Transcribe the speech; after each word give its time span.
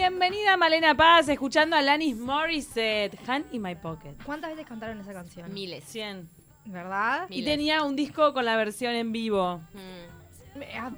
Bienvenida 0.00 0.56
Malena 0.56 0.94
Paz, 0.94 1.28
escuchando 1.28 1.76
a 1.76 1.82
Lanis 1.82 2.16
Morissette, 2.16 3.18
Hand 3.26 3.44
in 3.52 3.60
My 3.60 3.74
Pocket. 3.74 4.14
¿Cuántas 4.24 4.52
veces 4.52 4.64
cantaron 4.66 4.98
esa 4.98 5.12
canción? 5.12 5.52
Miles. 5.52 5.84
100. 5.84 6.26
¿Verdad? 6.64 7.26
Y 7.28 7.44
tenía 7.44 7.82
un 7.82 7.96
disco 7.96 8.32
con 8.32 8.46
la 8.46 8.56
versión 8.56 8.94
en 8.94 9.12
vivo. 9.12 9.60
Mm. 9.74 10.58
Me- 10.58 10.74
ah, 10.74 10.90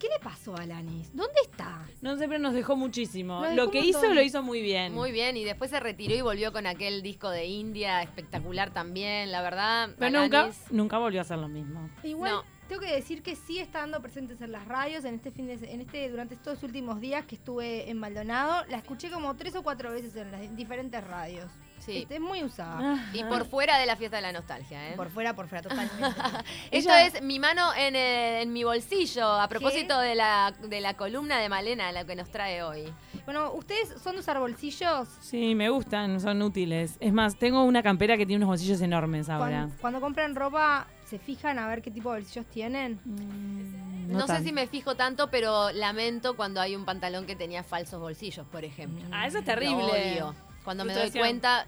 ¿Qué 0.00 0.08
le 0.08 0.18
pasó 0.20 0.56
a 0.56 0.62
Alanis? 0.62 1.14
¿Dónde 1.14 1.40
está? 1.44 1.86
No 2.00 2.16
sé, 2.16 2.26
pero 2.26 2.40
nos 2.40 2.54
dejó 2.54 2.74
muchísimo. 2.74 3.34
Nos 3.34 3.50
dejó 3.50 3.54
Lo 3.66 3.70
que 3.70 3.82
hizo, 3.82 4.12
lo 4.12 4.20
hizo 4.20 4.42
muy 4.42 4.62
bien. 4.62 4.94
Muy 4.94 5.12
bien, 5.12 5.36
y 5.36 5.44
después 5.44 5.70
se 5.70 5.78
retiró 5.78 6.12
y 6.16 6.20
volvió 6.20 6.52
con 6.52 6.66
aquel 6.66 7.02
disco 7.02 7.30
de 7.30 7.46
India, 7.46 8.02
espectacular 8.02 8.72
también, 8.72 9.30
la 9.30 9.42
verdad. 9.42 9.90
Pero 9.96 10.22
nunca, 10.22 10.40
Alanis, 10.40 10.60
nunca 10.72 10.98
volvió 10.98 11.20
a 11.20 11.22
hacer 11.22 11.38
lo 11.38 11.46
mismo. 11.46 11.88
Igual 12.02 12.32
No. 12.32 12.57
Tengo 12.68 12.82
que 12.82 12.92
decir 12.92 13.22
que 13.22 13.34
sí 13.34 13.58
estando 13.58 14.00
presentes 14.00 14.40
en 14.40 14.52
las 14.52 14.66
radios 14.66 15.04
en 15.04 15.14
este 15.14 15.30
fin 15.30 15.46
de 15.46 15.54
en 15.54 15.80
este 15.80 16.08
durante 16.10 16.34
estos 16.34 16.62
últimos 16.62 17.00
días 17.00 17.24
que 17.24 17.34
estuve 17.34 17.90
en 17.90 17.98
Maldonado, 17.98 18.64
la 18.68 18.76
escuché 18.76 19.10
como 19.10 19.34
tres 19.34 19.56
o 19.56 19.62
cuatro 19.62 19.90
veces 19.90 20.14
en 20.16 20.30
las 20.30 20.54
diferentes 20.56 21.02
radios. 21.04 21.50
Sí. 21.78 21.98
Este, 21.98 22.16
es 22.16 22.20
muy 22.20 22.42
usada. 22.42 23.08
Y 23.14 23.22
por 23.24 23.46
fuera 23.46 23.78
de 23.78 23.86
la 23.86 23.96
fiesta 23.96 24.16
de 24.16 24.22
la 24.22 24.32
nostalgia, 24.32 24.90
¿eh? 24.90 24.94
Por 24.96 25.10
fuera, 25.10 25.34
por 25.34 25.48
fuera, 25.48 25.62
totalmente. 25.62 25.94
Esto 26.70 26.90
Ella- 26.90 27.06
es 27.06 27.22
mi 27.22 27.38
mano 27.38 27.72
en, 27.74 27.94
eh, 27.96 28.42
en 28.42 28.52
mi 28.52 28.64
bolsillo, 28.64 29.24
a 29.24 29.48
propósito 29.48 29.98
de 30.00 30.14
la, 30.16 30.52
de 30.60 30.80
la 30.80 30.94
columna 30.94 31.38
de 31.38 31.48
Malena, 31.48 31.90
la 31.92 32.04
que 32.04 32.16
nos 32.16 32.30
trae 32.30 32.62
hoy. 32.62 32.92
Bueno, 33.24 33.52
¿ustedes 33.52 33.94
son 34.02 34.14
de 34.14 34.20
usar 34.20 34.38
bolsillos? 34.40 35.08
Sí, 35.20 35.54
me 35.54 35.70
gustan, 35.70 36.20
son 36.20 36.42
útiles. 36.42 36.96
Es 37.00 37.12
más, 37.12 37.38
tengo 37.38 37.62
una 37.62 37.82
campera 37.82 38.16
que 38.16 38.26
tiene 38.26 38.38
unos 38.44 38.48
bolsillos 38.48 38.80
enormes 38.80 39.28
ahora. 39.28 39.60
Cuando, 39.60 39.76
cuando 39.80 40.00
compran 40.00 40.34
ropa, 40.34 40.88
¿se 41.08 41.18
fijan 41.18 41.58
a 41.58 41.66
ver 41.66 41.82
qué 41.82 41.90
tipo 41.90 42.12
de 42.12 42.20
bolsillos 42.20 42.46
tienen? 42.46 43.00
Mm, 43.04 44.12
No, 44.12 44.26
sé 44.26 44.42
si 44.42 44.52
me 44.52 44.66
fijo 44.66 44.94
tanto, 44.94 45.28
pero 45.30 45.70
lamento 45.72 46.34
cuando 46.36 46.60
hay 46.60 46.74
un 46.76 46.84
pantalón 46.84 47.26
que 47.26 47.36
tenía 47.36 47.62
falsos 47.62 48.00
bolsillos, 48.00 48.46
por 48.46 48.64
ejemplo. 48.64 49.04
Ah, 49.12 49.26
eso 49.26 49.38
es 49.38 49.44
Lo 49.46 49.52
terrible. 49.54 49.84
odio. 49.84 50.34
Cuando 50.64 50.84
me 50.84 50.92
doy 50.92 51.10
cuenta, 51.10 51.66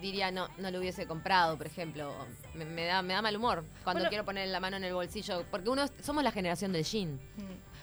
diría 0.00 0.30
no, 0.30 0.48
no 0.56 0.70
lo 0.70 0.78
hubiese 0.78 1.06
comprado, 1.06 1.58
por 1.58 1.66
ejemplo. 1.66 2.14
Me, 2.54 2.64
me 2.64 2.86
da, 2.86 3.02
me 3.02 3.12
da 3.12 3.20
mal 3.20 3.36
humor 3.36 3.64
cuando 3.84 3.98
Bueno- 4.00 4.08
quiero 4.08 4.24
poner 4.24 4.48
la 4.48 4.60
mano 4.60 4.76
en 4.78 4.84
el 4.84 4.94
bolsillo, 4.94 5.44
porque 5.50 5.68
uno 5.68 5.84
somos 6.02 6.24
la 6.24 6.32
generación 6.32 6.72
del 6.72 6.84
jean. 6.84 7.20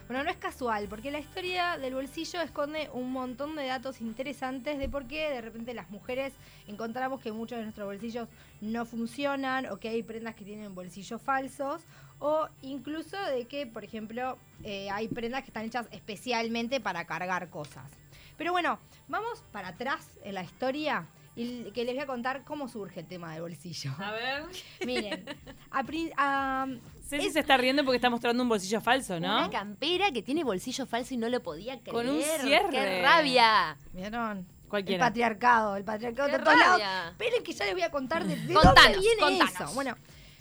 Bueno, 0.08 0.24
no 0.24 0.30
es 0.30 0.38
casual, 0.38 0.88
porque 0.88 1.12
la 1.12 1.20
historia 1.20 1.78
del 1.78 1.94
bolsillo 1.94 2.40
esconde 2.42 2.90
un 2.94 3.12
montón 3.12 3.58
de 3.58 3.66
datos 3.66 4.00
interesantes 4.00 4.80
de 4.80 4.88
por 4.88 5.06
qué 5.06 5.30
de 5.30 5.42
repente 5.42 5.74
las 5.74 5.90
mujeres 5.90 6.32
encontramos 6.66 7.20
que 7.20 7.34
muchos 7.34 7.58
de 7.58 7.66
nuestros 7.66 7.88
bolsillos 7.88 8.30
no 8.62 8.86
funcionan 8.86 9.66
o 9.66 9.82
que 9.82 9.90
hay 9.90 10.04
prendas 10.04 10.34
que 10.36 10.46
tienen 10.46 10.74
bolsillos 10.74 11.22
falsos 11.22 11.82
o 12.20 12.48
incluso 12.62 13.22
de 13.22 13.48
que, 13.48 13.68
por 13.68 13.84
ejemplo, 13.84 14.38
eh, 14.64 14.90
hay 14.92 15.10
prendas 15.10 15.42
que 15.42 15.48
están 15.48 15.66
hechas 15.66 15.88
especialmente 15.92 16.80
para 16.80 17.04
cargar 17.06 17.50
cosas. 17.50 17.92
Pero 18.38 18.54
bueno, 18.54 18.80
vamos 19.10 19.44
para 19.52 19.70
atrás 19.70 20.10
en 20.24 20.36
la 20.36 20.44
historia 20.44 21.06
y 21.38 21.72
que 21.72 21.86
les 21.86 21.94
voy 21.96 22.04
a 22.04 22.08
contar 22.08 22.44
cómo 22.44 22.68
surge 22.68 23.02
el 23.02 23.08
tema 23.08 23.32
del 23.34 23.42
bolsillo. 23.44 23.92
A 24.00 24.12
ver. 24.12 24.44
Miren, 24.86 25.26
a 25.72 25.84
a- 26.18 26.68
Ceci 27.08 27.28
Es- 27.28 27.34
se 27.34 27.40
está 27.40 27.56
riendo 27.58 27.84
porque 27.86 27.96
está 27.98 28.10
mostrando 28.10 28.44
un 28.44 28.50
bolsillo 28.50 28.82
falso, 28.82 29.20
¿no? 29.20 29.38
Una 29.38 29.50
campera 29.50 30.12
que 30.12 30.22
tiene 30.22 30.44
bolsillo 30.44 30.86
falso 30.86 31.14
y 31.14 31.18
no 31.18 31.30
lo 31.30 31.42
podía 31.42 31.80
creer. 31.80 31.94
Con 31.94 32.10
un 32.10 32.22
cierre. 32.22 32.70
¡Qué 32.72 33.02
rabia! 33.02 33.78
¿Vieron? 33.94 34.46
Cualquiera. 34.68 35.06
El 35.06 35.10
patriarcado, 35.12 35.76
el 35.78 35.86
patriarcado 35.86 36.28
¡Qué 36.30 36.38
de 36.38 36.44
todos 36.44 36.58
lados. 36.58 36.72
rabia! 36.82 37.10
Esperen 37.12 37.44
que 37.44 37.54
ya 37.54 37.66
les 37.66 37.74
voy 37.74 37.84
a 37.84 37.92
contar 37.92 38.26
de, 38.26 38.36
de 38.36 38.54
Contanos, 38.54 38.76
dónde 38.84 39.00
viene 39.00 39.22
contanos. 39.22 39.54
eso. 39.54 39.74
Bueno, 39.76 39.96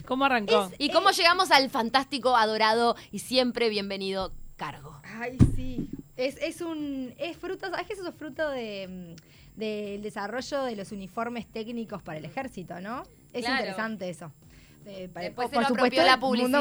¿Cómo 0.07 0.25
arrancó? 0.25 0.71
¿Y 0.79 0.91
cómo 0.91 1.11
llegamos 1.11 1.51
al 1.51 1.69
fantástico, 1.71 2.37
adorado 2.37 2.97
y 3.13 3.19
siempre 3.21 3.69
bienvenido 3.69 4.33
cargo? 4.57 5.01
ay, 5.05 5.37
sí. 5.55 5.89
Es, 6.17 6.37
es 6.39 6.61
un. 6.63 7.15
Es 7.19 7.37
fruto, 7.37 7.69
¿sabes 7.71 7.87
que 7.87 7.93
eso 7.93 8.09
es 8.09 8.15
fruto 8.15 8.49
de, 8.51 9.15
mm, 9.15 9.46
del 9.57 10.03
desarrollo 10.03 10.63
de 10.65 10.77
los 10.77 10.93
uniformes 10.93 11.47
técnicos 11.47 12.03
para 12.03 12.19
el 12.19 12.25
ejército, 12.25 12.81
¿no? 12.81 13.03
Es 13.33 13.45
Claro. 13.45 13.61
interesante 13.61 14.09
eso. 14.11 14.33
Eh, 14.89 15.09
para- 15.13 15.27
Después 15.27 15.49
por 15.49 15.57
se 15.57 15.61
lo 15.63 15.69
supuesto, 15.69 15.85
apropió 16.01 16.03
la 16.05 16.15
el 16.15 16.21
mundo 16.21 16.61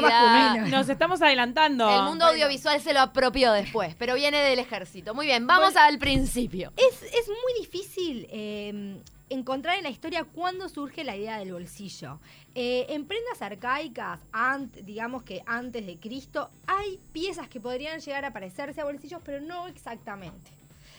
masculino. 0.50 0.66
Nos 0.78 0.88
estamos 0.88 1.22
adelantando. 1.22 1.88
El 1.88 2.02
mundo 2.06 2.24
audiovisual 2.26 2.80
se 2.80 2.92
lo 2.92 3.00
apropió 3.00 3.52
después, 3.52 3.94
pero 3.94 4.14
viene 4.16 4.38
del 4.38 4.58
ejército. 4.58 5.14
Muy 5.14 5.26
bien, 5.26 5.46
vamos 5.46 5.74
Bueno. 5.74 5.86
al 5.88 5.98
principio. 5.98 6.72
Es, 6.76 7.02
es 7.02 7.28
muy 7.28 7.60
difícil 7.60 8.26
eh, 8.30 9.00
encontrar 9.28 9.76
en 9.76 9.84
la 9.84 9.90
historia 9.90 10.24
cuándo 10.24 10.68
surge 10.68 11.04
la 11.04 11.14
idea 11.14 11.38
del 11.38 11.52
bolsillo. 11.52 12.18
Eh, 12.56 12.86
en 12.88 13.06
prendas 13.06 13.42
arcaicas, 13.42 14.18
ant- 14.32 14.72
digamos 14.82 15.22
que 15.22 15.42
antes 15.46 15.86
de 15.86 15.96
Cristo, 15.98 16.50
hay 16.66 16.98
piezas 17.12 17.46
que 17.48 17.60
podrían 17.60 18.00
llegar 18.00 18.24
a 18.24 18.32
parecerse 18.32 18.80
a 18.80 18.84
bolsillos, 18.84 19.20
pero 19.24 19.40
no 19.40 19.68
exactamente. 19.68 20.50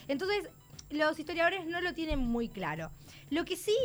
Entonces, 0.08 0.47
los 0.90 1.20
historiadores 1.20 1.66
no 1.66 1.81
lo 1.81 1.94
tienen 1.94 2.20
muy 2.20 2.50
claro. 2.50 2.92
Lo 3.30 3.46
que 3.46 3.56
sí 3.56 3.75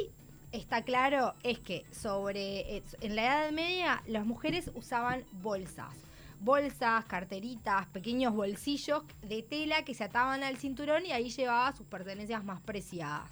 está 0.52 0.82
claro 0.82 1.34
es 1.42 1.58
que 1.58 1.84
sobre 1.90 2.76
eh, 2.76 2.82
en 3.00 3.16
la 3.16 3.22
Edad 3.24 3.50
Media 3.52 4.02
las 4.06 4.24
mujeres 4.26 4.70
usaban 4.74 5.24
bolsas. 5.32 5.94
Bolsas, 6.40 7.04
carteritas, 7.04 7.86
pequeños 7.88 8.34
bolsillos 8.34 9.04
de 9.22 9.42
tela 9.42 9.84
que 9.84 9.94
se 9.94 10.04
ataban 10.04 10.42
al 10.42 10.56
cinturón 10.56 11.06
y 11.06 11.12
ahí 11.12 11.30
llevaba 11.30 11.72
sus 11.72 11.86
pertenencias 11.86 12.42
más 12.44 12.60
preciadas. 12.60 13.30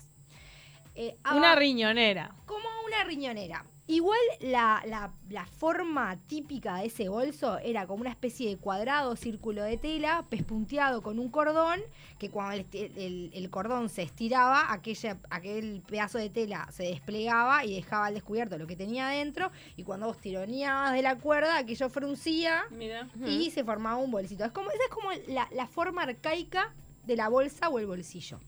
Eh, 0.95 1.17
Una 1.25 1.53
aba- 1.53 1.57
riñonera. 1.57 2.35
como 2.47 2.69
una 2.87 3.05
riñonera. 3.05 3.65
Igual 3.91 4.19
la, 4.41 4.85
la- 4.87 5.13
la 5.31 5.47
forma 5.47 6.17
típica 6.29 6.77
de 6.77 6.87
ese 6.87 7.09
bolso 7.09 7.59
era 7.59 7.89
como 7.89 8.03
una 8.03 8.11
especie 8.11 8.49
de 8.49 8.57
cuadrado 8.57 9.17
círculo 9.17 9.65
de 9.65 9.79
tela, 9.79 10.25
pespunteado 10.31 11.03
con 11.03 11.19
un 11.19 11.29
cordón, 11.29 11.81
que 12.17 12.31
cuando 12.31 12.53
el, 12.55 12.71
esti- 12.71 12.93
el- 12.97 13.31
el 13.35 13.51
cordón 13.51 13.89
se 13.89 14.03
estiraba, 14.03 14.73
aquella, 14.73 15.19
aquel 15.29 15.83
pedazo 15.89 16.19
de 16.19 16.31
tela 16.31 16.69
se 16.71 16.85
desplegaba 16.85 17.65
y 17.65 17.75
dejaba 17.75 18.07
al 18.07 18.15
descubierto 18.15 18.59
lo 18.59 18.69
que 18.69 18.77
tenía 18.77 19.09
adentro, 19.09 19.51
y 19.77 19.83
cuando 19.83 20.07
vos 20.07 20.19
tironeabas 20.19 20.93
de 20.93 21.03
la 21.03 21.19
cuerda, 21.19 21.57
aquello 21.59 21.91
fruncía 21.91 22.63
Mira. 22.71 23.09
y 23.27 23.51
se 23.51 23.65
formaba 23.65 23.97
un 23.97 24.13
bolsito. 24.13 24.45
Es 24.45 24.53
como, 24.53 24.71
esa 24.71 24.85
es 24.85 24.91
como 24.91 25.09
la, 25.27 25.49
la 25.53 25.67
forma 25.67 26.03
arcaica 26.05 26.73
de 27.07 27.17
la 27.17 27.29
bolsa 27.29 27.69
o 27.69 27.81
el 27.81 27.87
bolsillo. 27.87 28.39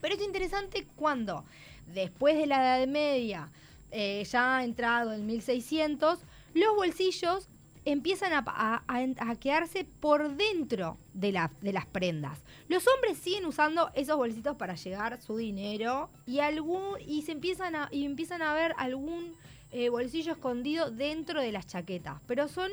Pero 0.00 0.14
es 0.14 0.22
interesante 0.22 0.86
cuando, 0.94 1.44
después 1.92 2.36
de 2.36 2.46
la 2.46 2.76
Edad 2.78 2.86
Media, 2.86 3.50
eh, 3.90 4.24
ya 4.24 4.64
entrado 4.64 5.12
en 5.12 5.26
1600, 5.26 6.20
los 6.54 6.74
bolsillos 6.76 7.48
empiezan 7.84 8.32
a, 8.34 9.36
quedarse 9.40 9.84
por 9.84 10.36
dentro 10.36 10.98
de 11.14 11.32
las 11.32 11.86
prendas. 11.86 12.42
Los 12.68 12.86
hombres 12.86 13.18
siguen 13.18 13.46
usando 13.46 13.90
esos 13.94 14.16
bolsitos 14.16 14.56
para 14.56 14.74
llegar 14.74 15.20
su 15.20 15.36
dinero 15.36 16.10
y, 16.26 16.40
algún, 16.40 16.82
y, 17.06 17.22
se 17.22 17.32
empiezan 17.32 17.74
a, 17.74 17.88
y 17.90 18.04
empiezan 18.04 18.42
a 18.42 18.54
ver 18.54 18.74
algún 18.76 19.34
eh, 19.70 19.88
bolsillo 19.88 20.32
escondido 20.32 20.90
dentro 20.90 21.40
de 21.40 21.52
las 21.52 21.66
chaquetas. 21.66 22.20
Pero 22.26 22.48
son 22.48 22.70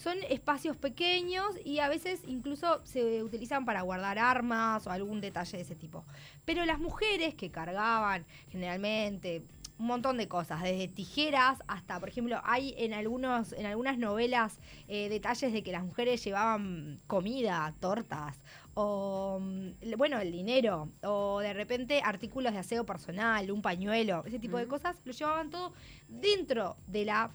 son 0.00 0.16
espacios 0.30 0.78
pequeños 0.78 1.44
y 1.62 1.80
a 1.80 1.88
veces 1.90 2.22
incluso 2.26 2.80
se 2.84 3.22
utilizan 3.22 3.66
para 3.66 3.82
guardar 3.82 4.18
armas 4.18 4.86
o 4.86 4.90
algún 4.90 5.20
detalle 5.20 5.58
de 5.58 5.62
ese 5.62 5.74
tipo. 5.74 6.06
Pero 6.46 6.64
las 6.64 6.78
mujeres 6.78 7.34
que 7.34 7.50
cargaban 7.50 8.24
generalmente 8.48 9.42
un 9.80 9.86
montón 9.86 10.18
de 10.18 10.28
cosas, 10.28 10.62
desde 10.62 10.88
tijeras 10.88 11.62
hasta, 11.66 11.98
por 11.98 12.10
ejemplo, 12.10 12.38
hay 12.44 12.74
en 12.76 12.92
algunos 12.92 13.54
en 13.54 13.64
algunas 13.64 13.96
novelas 13.96 14.58
eh, 14.88 15.08
detalles 15.08 15.54
de 15.54 15.62
que 15.62 15.72
las 15.72 15.82
mujeres 15.82 16.22
llevaban 16.22 17.00
comida, 17.06 17.74
tortas 17.80 18.36
o 18.74 19.38
mm, 19.40 19.96
bueno, 19.96 20.20
el 20.20 20.30
dinero 20.30 20.90
o 21.02 21.40
de 21.40 21.54
repente 21.54 22.02
artículos 22.04 22.52
de 22.52 22.58
aseo 22.58 22.84
personal, 22.84 23.50
un 23.50 23.62
pañuelo, 23.62 24.22
ese 24.26 24.38
tipo 24.38 24.58
de 24.58 24.66
cosas, 24.66 25.00
lo 25.06 25.12
llevaban 25.12 25.48
todo 25.48 25.72
dentro 26.08 26.76
de 26.86 27.06
la 27.06 27.30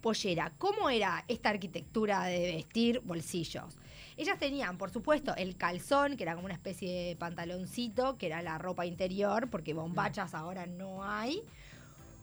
pollera. 0.00 0.52
¿Cómo 0.58 0.90
era 0.90 1.24
esta 1.28 1.50
arquitectura 1.50 2.24
de 2.24 2.40
vestir 2.56 3.00
bolsillos? 3.04 3.78
Ellas 4.16 4.36
tenían, 4.36 4.78
por 4.78 4.90
supuesto, 4.90 5.32
el 5.36 5.56
calzón, 5.56 6.16
que 6.16 6.24
era 6.24 6.34
como 6.34 6.46
una 6.46 6.54
especie 6.54 6.92
de 6.92 7.14
pantaloncito, 7.16 8.18
que 8.18 8.26
era 8.26 8.42
la 8.42 8.58
ropa 8.58 8.84
interior, 8.84 9.48
porque 9.48 9.74
bombachas 9.74 10.34
ahora 10.34 10.66
no 10.66 11.04
hay. 11.04 11.44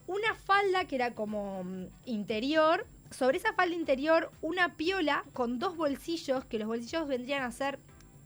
Una 0.07 0.35
falda 0.35 0.85
que 0.85 0.95
era 0.95 1.13
como 1.13 1.63
mm, 1.63 1.85
interior. 2.05 2.85
Sobre 3.11 3.37
esa 3.37 3.53
falda 3.53 3.75
interior, 3.75 4.31
una 4.41 4.75
piola 4.75 5.23
con 5.33 5.59
dos 5.59 5.77
bolsillos, 5.77 6.43
que 6.45 6.59
los 6.59 6.67
bolsillos 6.67 7.07
vendrían 7.07 7.43
a 7.43 7.51
ser 7.51 7.79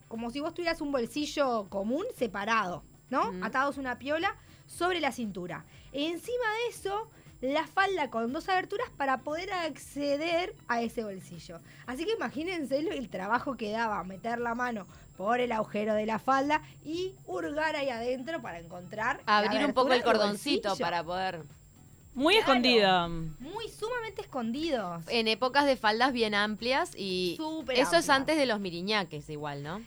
como 0.08 0.30
si 0.30 0.40
vos 0.40 0.54
tuvieras 0.54 0.80
un 0.80 0.90
bolsillo 0.90 1.68
común 1.68 2.04
separado, 2.16 2.82
¿no? 3.10 3.28
Ujú. 3.28 3.44
Atados 3.44 3.78
una 3.78 3.98
piola 3.98 4.36
sobre 4.66 5.00
la 5.00 5.12
cintura. 5.12 5.64
Encima 5.92 6.44
de 6.52 6.70
eso, 6.70 7.08
la 7.40 7.66
falda 7.66 8.10
con 8.10 8.32
dos 8.32 8.48
aberturas 8.48 8.90
para 8.96 9.18
poder 9.18 9.52
acceder 9.52 10.54
a 10.66 10.82
ese 10.82 11.04
bolsillo. 11.04 11.58
Así 11.86 12.04
que 12.04 12.12
imagínense 12.12 12.78
el 12.78 13.08
trabajo 13.08 13.56
que 13.56 13.70
daba 13.70 14.02
meter 14.04 14.40
la 14.40 14.54
mano 14.54 14.86
por 15.16 15.40
el 15.40 15.52
agujero 15.52 15.94
de 15.94 16.06
la 16.06 16.18
falda 16.18 16.62
y 16.84 17.14
hurgar 17.26 17.76
ahí 17.76 17.88
adentro 17.88 18.42
para 18.42 18.58
encontrar. 18.58 19.20
Abrir 19.26 19.64
un 19.64 19.72
poco 19.72 19.92
el 19.92 20.02
cordoncito 20.02 20.76
para 20.76 21.04
poder. 21.04 21.44
Muy 22.20 22.34
Claro. 22.34 22.52
escondido. 22.52 23.08
Muy 23.38 23.68
sumamente 23.68 24.20
escondidos. 24.20 25.02
En 25.08 25.26
épocas 25.26 25.64
de 25.64 25.76
faldas 25.76 26.12
bien 26.12 26.34
amplias 26.34 26.92
y 26.94 27.34
Súper 27.38 27.78
eso 27.78 27.96
es 27.96 28.10
antes 28.10 28.36
de 28.36 28.44
los 28.44 28.60
miriñaques 28.60 29.30
igual, 29.30 29.62
¿no? 29.62 29.82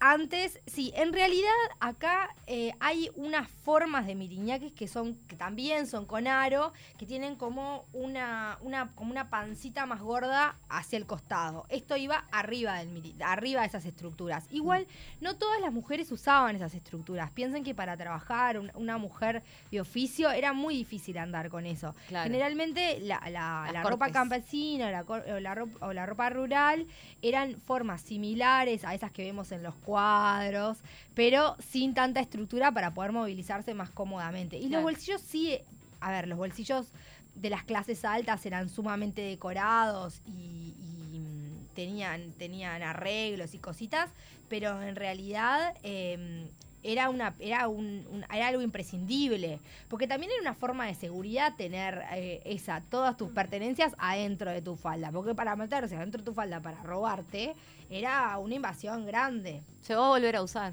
Antes, 0.00 0.60
sí, 0.66 0.92
en 0.94 1.12
realidad 1.12 1.50
acá 1.80 2.34
eh, 2.46 2.72
hay 2.78 3.10
unas 3.16 3.48
formas 3.48 4.06
de 4.06 4.14
miriñaques 4.14 4.72
que 4.72 4.86
son, 4.86 5.16
que 5.26 5.34
también 5.34 5.88
son 5.88 6.06
con 6.06 6.28
aro, 6.28 6.72
que 6.98 7.04
tienen 7.04 7.34
como 7.34 7.84
una, 7.92 8.58
una, 8.60 8.92
como 8.94 9.10
una 9.10 9.28
pancita 9.28 9.86
más 9.86 10.00
gorda 10.00 10.56
hacia 10.68 10.98
el 10.98 11.06
costado. 11.06 11.66
Esto 11.68 11.96
iba 11.96 12.24
arriba 12.30 12.78
del 12.78 12.90
miri- 12.90 13.14
arriba 13.24 13.62
de 13.62 13.66
esas 13.66 13.84
estructuras. 13.86 14.46
Igual, 14.52 14.86
no 15.20 15.36
todas 15.36 15.60
las 15.60 15.72
mujeres 15.72 16.12
usaban 16.12 16.54
esas 16.54 16.74
estructuras. 16.74 17.32
Piensen 17.32 17.64
que 17.64 17.74
para 17.74 17.96
trabajar 17.96 18.58
un- 18.58 18.70
una 18.74 18.98
mujer 18.98 19.42
de 19.72 19.80
oficio 19.80 20.30
era 20.30 20.52
muy 20.52 20.76
difícil 20.76 21.18
andar 21.18 21.50
con 21.50 21.66
eso. 21.66 21.96
Claro. 22.06 22.24
Generalmente 22.30 23.00
la, 23.00 23.20
la- 23.30 23.68
la 23.72 23.82
ropa 23.82 24.10
campesina 24.12 24.86
o 24.86 24.90
la, 24.90 25.02
o 25.36 25.40
la 25.40 25.54
ropa, 25.56 25.86
o 25.86 25.92
la 25.92 26.06
ropa 26.06 26.30
rural 26.30 26.86
eran 27.20 27.56
formas 27.60 28.00
similares 28.02 28.84
a 28.84 28.94
esas 28.94 29.10
que 29.10 29.22
vemos 29.24 29.50
en 29.50 29.62
los 29.64 29.74
cuadros, 29.88 30.76
pero 31.14 31.56
sin 31.66 31.94
tanta 31.94 32.20
estructura 32.20 32.70
para 32.72 32.92
poder 32.92 33.10
movilizarse 33.10 33.72
más 33.72 33.88
cómodamente. 33.88 34.58
Y 34.58 34.68
los 34.68 34.82
bolsillos 34.82 35.22
sí, 35.22 35.58
a 36.00 36.12
ver, 36.12 36.28
los 36.28 36.36
bolsillos 36.36 36.88
de 37.34 37.48
las 37.48 37.64
clases 37.64 38.04
altas 38.04 38.44
eran 38.44 38.68
sumamente 38.68 39.22
decorados 39.22 40.20
y, 40.26 40.74
y, 40.78 41.20
mm, 41.20 41.68
tenían, 41.74 42.32
tenían 42.32 42.82
arreglos 42.82 43.54
y 43.54 43.58
cositas, 43.58 44.10
pero 44.50 44.82
en 44.82 44.94
realidad 44.94 45.74
eh, 45.82 46.50
era, 46.82 47.10
una, 47.10 47.34
era, 47.40 47.68
un, 47.68 48.06
un- 48.10 48.24
era 48.32 48.48
algo 48.48 48.62
imprescindible, 48.62 49.58
porque 49.88 50.06
también 50.06 50.32
era 50.32 50.40
una 50.42 50.54
forma 50.54 50.86
de 50.86 50.94
seguridad 50.94 51.54
tener 51.56 52.02
eh, 52.12 52.40
esa, 52.44 52.82
todas 52.90 53.16
tus 53.16 53.30
pertenencias 53.30 53.94
adentro 53.98 54.50
de 54.50 54.62
tu 54.62 54.76
falda, 54.76 55.10
porque 55.10 55.34
para 55.34 55.56
meterse 55.56 55.96
adentro 55.96 56.18
de 56.20 56.24
tu 56.24 56.34
falda 56.34 56.60
para 56.60 56.82
robarte 56.82 57.54
era 57.90 58.38
una 58.38 58.54
invasión 58.54 59.06
grande. 59.06 59.62
Se 59.82 59.94
va 59.94 60.06
a 60.06 60.08
volver 60.10 60.36
a 60.36 60.42
usar. 60.42 60.72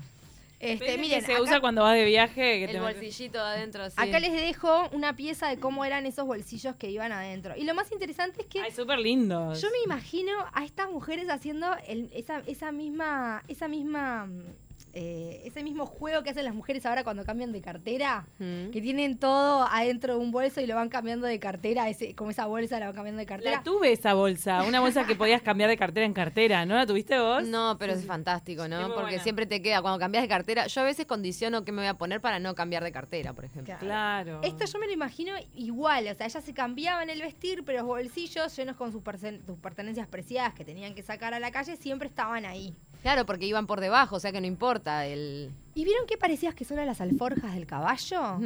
Este, 0.58 0.86
¿Ves 0.86 0.96
que 0.96 1.02
miren, 1.02 1.22
se 1.26 1.34
acá- 1.34 1.42
usa 1.42 1.60
cuando 1.60 1.82
vas 1.84 1.96
de 1.96 2.06
viaje. 2.06 2.60
Que 2.60 2.68
te 2.68 2.78
El 2.78 2.82
metes- 2.82 2.96
bolsillito 3.02 3.40
adentro, 3.42 3.90
sí. 3.90 3.96
Acá 3.98 4.20
les 4.20 4.32
dejo 4.32 4.88
una 4.94 5.14
pieza 5.16 5.48
de 5.50 5.60
cómo 5.60 5.84
eran 5.84 6.06
esos 6.06 6.26
bolsillos 6.26 6.76
que 6.78 6.90
iban 6.90 7.12
adentro. 7.12 7.56
Y 7.58 7.66
lo 7.66 7.76
más 7.76 7.92
interesante 7.92 8.42
es 8.42 8.48
que 8.48 8.62
Ay, 8.62 8.72
súper 8.72 9.00
lindos. 9.00 9.62
yo 9.62 9.68
me 9.70 9.80
imagino 9.84 10.32
a 10.54 10.64
estas 10.64 10.90
mujeres 10.90 11.30
haciendo 11.30 11.68
el- 11.88 12.10
esa, 12.14 12.40
esa 12.48 12.72
misma, 12.72 13.44
esa 13.50 13.68
misma, 13.68 14.30
eh, 14.98 15.42
ese 15.44 15.62
mismo 15.62 15.86
juego 15.86 16.24
que 16.24 16.30
hacen 16.30 16.46
las 16.46 16.56
mujeres 16.56 16.86
ahora 16.86 17.04
cuando 17.04 17.26
cambian 17.26 17.52
de 17.52 17.60
cartera. 17.60 18.26
Mm. 18.40 18.70
Que 18.72 18.82
tienen 18.82 19.18
todo 19.18 19.68
adentro 19.70 20.14
de 20.14 20.20
un 20.22 20.32
bolso 20.32 20.62
y 20.62 20.68
lo 20.68 20.76
van 20.76 20.88
cambiando 20.88 21.28
de 21.28 21.38
cartera, 21.38 21.90
ese, 21.90 22.16
como 22.16 22.32
esa 22.32 22.46
bolsa 22.46 22.80
la 22.80 22.86
van 22.88 22.96
cambiando 22.96 23.20
de 23.20 23.26
cartera. 23.26 23.58
La 23.58 23.64
tuve 23.64 23.92
esa 23.92 24.14
bolsa, 24.14 24.64
una 24.64 24.80
bolsa 24.80 25.06
que 25.06 25.16
podías 25.16 25.42
cambiar 25.42 25.70
de 25.70 25.76
cartera 25.76 26.06
en 26.06 26.14
cartera, 26.14 26.66
¿no 26.66 26.76
la 26.76 26.86
tuviste 26.86 27.20
vos? 27.20 27.46
No, 27.46 27.76
pero 27.78 27.92
es 27.92 28.06
fantástico, 28.06 28.70
¿no? 28.70 28.88
Porque 28.88 29.02
buena. 29.02 29.24
siempre 29.24 29.46
te 29.46 29.62
queda, 29.62 29.82
cuando 29.82 30.00
cambias 30.00 30.24
de 30.24 30.30
cartera, 30.30 30.68
yo 30.68 30.80
a 30.80 30.86
veces 30.86 31.06
condiciono 31.06 31.66
qué 31.66 31.74
me 31.74 31.82
voy 31.82 31.90
a 31.90 31.96
poner 31.96 32.22
para 32.22 32.40
no 32.40 32.56
cambiar 32.56 32.82
de 32.82 32.94
cartera, 32.94 33.34
por 33.34 33.44
ejemplo. 33.44 33.76
Claro. 33.80 34.40
Esto 34.44 34.64
yo 34.64 34.80
me 34.80 34.88
lo 34.88 34.94
imagino 34.94 35.34
igual, 35.56 36.08
o 36.08 36.16
sea, 36.16 36.26
ellas 36.26 36.44
se 36.44 36.54
cambiaban 36.54 37.10
el 37.10 37.20
vestir, 37.20 37.66
pero 37.66 37.80
los 37.80 37.88
bolsillos 37.88 38.56
llenos 38.56 38.78
con 38.78 38.94
sus 38.94 39.02
pertenencias 39.04 40.08
preciadas 40.08 40.54
que 40.54 40.64
tenían 40.64 40.96
que 40.96 41.04
sacar 41.04 41.34
a 41.34 41.42
la 41.42 41.52
calle 41.52 41.76
siempre 41.76 42.08
estaban 42.08 42.46
ahí. 42.46 42.78
Claro, 43.06 43.28
porque 43.28 43.46
iban 43.46 43.68
por 43.68 43.82
debajo, 43.82 44.16
o 44.16 44.20
sea 44.20 44.32
que 44.32 44.42
no 44.42 44.48
importa 44.48 45.06
el... 45.06 45.52
¿Y 45.76 45.86
vieron 45.86 46.08
qué 46.08 46.18
parecías 46.18 46.56
que 46.56 46.66
son 46.66 46.80
a 46.80 46.86
las 46.86 47.02
alforjas 47.02 47.54
del 47.54 47.68
caballo? 47.68 48.40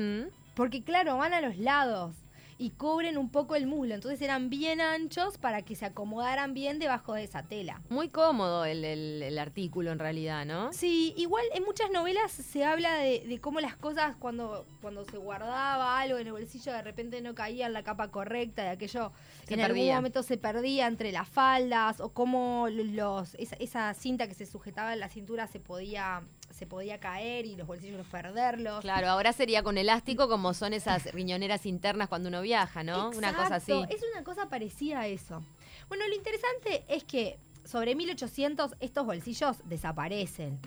Porque 0.54 0.84
claro, 0.84 1.16
van 1.16 1.34
a 1.34 1.40
los 1.40 1.58
lados 1.58 2.14
y 2.62 2.72
cubren 2.72 3.18
un 3.18 3.32
poco 3.32 3.56
el 3.56 3.66
muslo, 3.66 3.96
entonces 3.96 4.22
eran 4.22 4.50
bien 4.50 4.82
anchos 4.82 5.38
para 5.38 5.64
que 5.64 5.76
se 5.76 5.86
acomodaran 5.86 6.54
bien 6.54 6.78
debajo 6.78 7.14
de 7.14 7.24
esa 7.24 7.42
tela. 7.42 7.82
Muy 7.90 8.10
cómodo 8.10 8.66
el, 8.66 8.84
el- 8.86 9.24
el 9.24 9.40
artículo 9.40 9.92
en 9.92 9.98
realidad, 9.98 10.46
¿no? 10.46 10.72
Sí, 10.74 11.14
igual 11.18 11.46
en 11.56 11.64
muchas 11.64 11.90
novelas 11.90 12.32
se 12.34 12.66
habla 12.66 12.96
de, 12.96 13.22
de 13.28 13.40
cómo 13.40 13.62
las 13.62 13.76
cosas 13.78 14.16
cuando, 14.18 14.66
cuando 14.82 15.06
se 15.06 15.18
guardaba 15.18 16.00
algo 16.00 16.18
en 16.18 16.28
el 16.28 16.34
bolsillo 16.34 16.74
de 16.74 16.82
repente 16.82 17.22
no 17.22 17.34
caía 17.34 17.66
en 17.66 17.74
la 17.74 17.84
capa 17.84 18.10
correcta, 18.12 18.64
de 18.64 18.70
aquello 18.70 19.14
Se 19.48 19.54
en 19.54 19.62
algún 19.62 19.88
momento 19.96 20.22
se 20.22 20.38
perdía 20.38 20.88
entre 20.88 21.12
las 21.14 21.30
faldas 21.30 22.02
o 22.02 22.10
cómo 22.10 22.68
los 22.70 23.36
esa, 23.36 23.56
esa 23.56 23.94
cinta 23.94 24.28
que 24.28 24.34
se 24.34 24.46
sujetaba 24.46 24.92
en 24.94 25.00
la 25.00 25.08
cintura 25.08 25.48
se 25.48 25.62
podía 25.62 26.24
se 26.60 26.68
podía 26.68 27.00
caer 27.00 27.46
y 27.46 27.56
los 27.56 27.66
bolsillos 27.66 28.06
perderlos. 28.08 28.82
Claro, 28.82 29.08
ahora 29.08 29.32
sería 29.32 29.64
con 29.64 29.78
elástico 29.78 30.28
como 30.28 30.54
son 30.54 30.74
esas 30.74 31.06
riñoneras 31.14 31.66
internas 31.66 32.10
cuando 32.10 32.28
uno 32.28 32.42
viaja, 32.42 32.84
¿no? 32.84 33.12
Una 33.12 33.34
cosa 33.34 33.56
así. 33.56 33.72
Exacto, 33.72 33.96
Es 33.96 34.04
una 34.14 34.24
cosa 34.26 34.50
parecida 34.50 35.00
a 35.00 35.08
eso. 35.08 35.42
Bueno, 35.88 36.06
lo 36.08 36.14
interesante 36.16 36.84
es 36.90 37.06
que 37.06 37.40
sobre 37.64 37.96
1800 37.96 38.76
estos 38.82 39.06
bolsillos 39.06 39.58
desaparecen. 39.66 40.60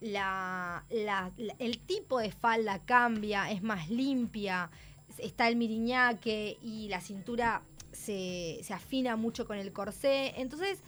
La, 0.00 0.84
la- 0.90 1.32
la- 1.38 1.56
el 1.58 1.78
tipo 1.80 2.18
de 2.20 2.30
falda 2.30 2.78
cambia, 2.84 3.50
es 3.50 3.62
más 3.62 3.88
limpia, 3.88 4.70
está 5.16 5.48
el 5.48 5.56
miriñaque 5.56 6.58
y 6.62 6.88
la 6.88 7.00
cintura 7.00 7.62
se, 7.92 8.60
se 8.62 8.74
afina 8.74 9.16
mucho 9.16 9.46
con 9.46 9.56
el 9.58 9.72
corsé. 9.72 10.34
Entonces, 10.40 10.78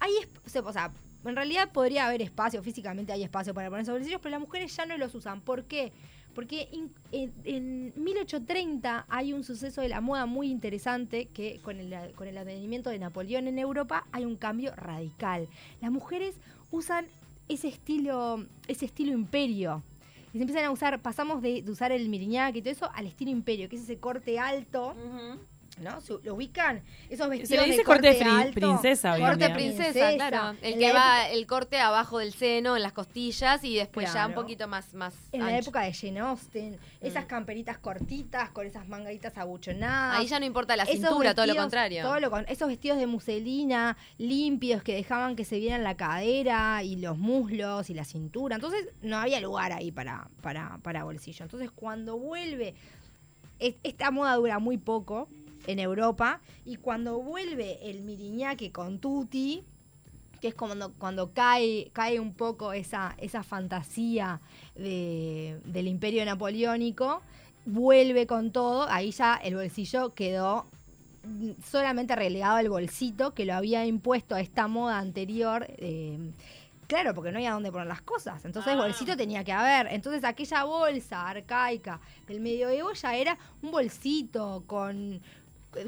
hay, 0.00 0.12
es- 0.44 0.56
o 0.64 0.72
sea, 0.72 0.90
en 1.24 1.36
realidad 1.36 1.70
podría 1.72 2.06
haber 2.06 2.22
espacio, 2.22 2.62
físicamente 2.62 3.12
hay 3.12 3.22
espacio 3.22 3.52
para 3.54 3.68
poner 3.68 3.82
esos 3.82 3.94
bolsillos, 3.94 4.20
pero 4.20 4.32
las 4.32 4.40
mujeres 4.40 4.74
ya 4.76 4.86
no 4.86 4.96
los 4.96 5.14
usan. 5.14 5.40
¿Por 5.40 5.64
qué? 5.64 5.92
Porque 6.34 6.68
en, 7.10 7.32
en 7.44 7.92
1830 7.96 9.06
hay 9.08 9.32
un 9.32 9.42
suceso 9.42 9.80
de 9.80 9.88
la 9.88 10.00
moda 10.00 10.26
muy 10.26 10.50
interesante 10.50 11.26
que 11.26 11.60
con 11.62 11.80
el, 11.80 12.12
con 12.14 12.28
el 12.28 12.38
advenimiento 12.38 12.90
de 12.90 12.98
Napoleón 12.98 13.48
en 13.48 13.58
Europa 13.58 14.06
hay 14.12 14.24
un 14.24 14.36
cambio 14.36 14.72
radical. 14.76 15.48
Las 15.80 15.90
mujeres 15.90 16.36
usan 16.70 17.06
ese 17.48 17.68
estilo, 17.68 18.46
ese 18.68 18.84
estilo 18.84 19.12
imperio. 19.12 19.82
Y 20.32 20.38
se 20.38 20.42
empiezan 20.42 20.64
a 20.66 20.70
usar, 20.70 21.00
pasamos 21.00 21.42
de, 21.42 21.64
usar 21.66 21.90
el 21.90 22.08
miriñaque 22.08 22.58
y 22.58 22.62
todo 22.62 22.72
eso 22.72 22.90
al 22.94 23.06
estilo 23.06 23.30
imperio, 23.30 23.68
que 23.68 23.76
es 23.76 23.82
ese 23.82 23.98
corte 23.98 24.38
alto. 24.38 24.94
¿No? 25.80 26.00
¿Se- 26.00 26.14
¿Lo 26.22 26.34
ubican? 26.34 26.82
Esos 27.08 27.26
Se 27.26 27.30
vestidos 27.38 27.50
le 27.62 27.64
dice 27.66 27.78
de 27.78 27.84
corte 27.84 28.08
corte, 28.16 28.24
alto. 28.24 28.52
princesa 28.54 29.18
Corte 29.18 29.50
princesa, 29.50 29.92
Princesa. 29.92 30.14
claro. 30.14 30.56
El 30.62 30.78
que 30.78 30.92
va 30.92 31.28
el 31.28 31.46
corte 31.46 31.78
abajo 31.80 32.18
del 32.18 32.32
seno, 32.32 32.76
en 32.76 32.82
las 32.82 32.92
costillas 32.92 33.62
y 33.64 33.76
después 33.76 34.12
ya 34.12 34.26
un 34.26 34.34
poquito 34.34 34.66
más, 34.68 34.94
más 34.94 35.14
En 35.32 35.44
la 35.44 35.58
época 35.58 35.80
de 35.82 35.92
Jane 35.92 36.20
Austen, 36.20 36.78
esas 37.00 37.24
Mm. 37.24 37.28
camperitas 37.28 37.78
cortitas 37.78 38.50
con 38.50 38.66
esas 38.66 38.88
mangaditas 38.88 39.36
abuchonadas. 39.38 40.18
Ahí 40.20 40.26
ya 40.26 40.38
no 40.40 40.46
importa 40.46 40.76
la 40.76 40.86
cintura, 40.86 41.34
todo 41.34 41.46
lo 41.46 41.56
contrario. 41.56 42.02
todo 42.02 42.20
lo 42.20 42.30
con- 42.30 42.44
esos 42.48 42.68
vestidos 42.68 42.98
de 42.98 43.06
muselina 43.06 43.96
limpios 44.18 44.82
que 44.82 44.94
dejaban 44.94 45.36
que 45.36 45.44
se 45.44 45.58
vieran 45.58 45.84
la 45.84 45.96
cadera 45.96 46.82
y 46.82 46.96
los 46.96 47.16
muslos 47.18 47.90
y 47.90 47.94
la 47.94 48.04
cintura. 48.04 48.56
Entonces 48.56 48.88
no 49.02 49.16
había 49.18 49.40
lugar 49.40 49.72
ahí 49.72 49.90
para, 49.92 50.28
para, 50.42 50.78
para 50.82 51.04
bolsillo. 51.04 51.44
Entonces 51.44 51.70
cuando 51.70 52.18
vuelve, 52.18 52.74
es- 53.58 53.74
esta 53.82 54.10
moda 54.10 54.34
dura 54.36 54.58
muy 54.58 54.78
poco 54.78 55.28
en 55.68 55.78
Europa 55.78 56.40
y 56.64 56.76
cuando 56.76 57.20
vuelve 57.20 57.78
el 57.90 58.00
miriñaque 58.02 58.72
con 58.72 58.98
tutti, 58.98 59.62
que 60.40 60.48
es 60.48 60.54
cuando, 60.54 60.92
cuando 60.94 61.32
cae, 61.32 61.90
cae 61.92 62.18
un 62.20 62.32
poco 62.34 62.72
esa, 62.72 63.14
esa 63.18 63.42
fantasía 63.42 64.40
de- 64.74 65.60
del 65.64 65.88
imperio 65.88 66.24
napoleónico, 66.24 67.22
vuelve 67.66 68.26
con 68.26 68.50
todo, 68.52 68.88
ahí 68.88 69.10
ya 69.10 69.34
el 69.36 69.56
bolsillo 69.56 70.14
quedó 70.14 70.66
mm, 71.24 71.50
solamente 71.62 72.14
relegado 72.16 72.56
al 72.56 72.68
bolsito 72.70 73.34
que 73.34 73.44
lo 73.44 73.54
había 73.54 73.84
impuesto 73.84 74.34
a 74.34 74.40
esta 74.40 74.68
moda 74.68 74.98
anterior. 74.98 75.66
eh, 75.78 76.32
claro, 76.86 77.12
porque 77.14 77.30
no 77.32 77.36
había 77.36 77.52
dónde 77.52 77.70
poner 77.70 77.86
las 77.86 78.00
cosas. 78.00 78.42
Entonces 78.46 78.72
Ah. 78.72 78.76
bolsito 78.80 79.14
tenía 79.14 79.44
que 79.44 79.52
haber. 79.52 79.92
Entonces 79.92 80.24
aquella 80.24 80.64
bolsa 80.64 81.28
arcaica 81.28 82.00
del 82.26 82.40
medioevo 82.40 82.92
ya 82.94 83.14
era 83.14 83.36
un 83.60 83.70
bolsito 83.72 84.62
con... 84.66 85.20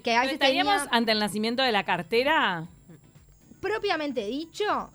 que 0.02 0.14
a 0.16 0.20
veces 0.20 0.34
¿Estaríamos 0.34 0.82
tenía- 0.82 0.96
ante 0.96 1.12
el 1.12 1.18
nacimiento 1.18 1.62
de 1.62 1.72
la 1.72 1.84
cartera? 1.84 2.68
propiamente 3.60 4.24
dicho, 4.26 4.90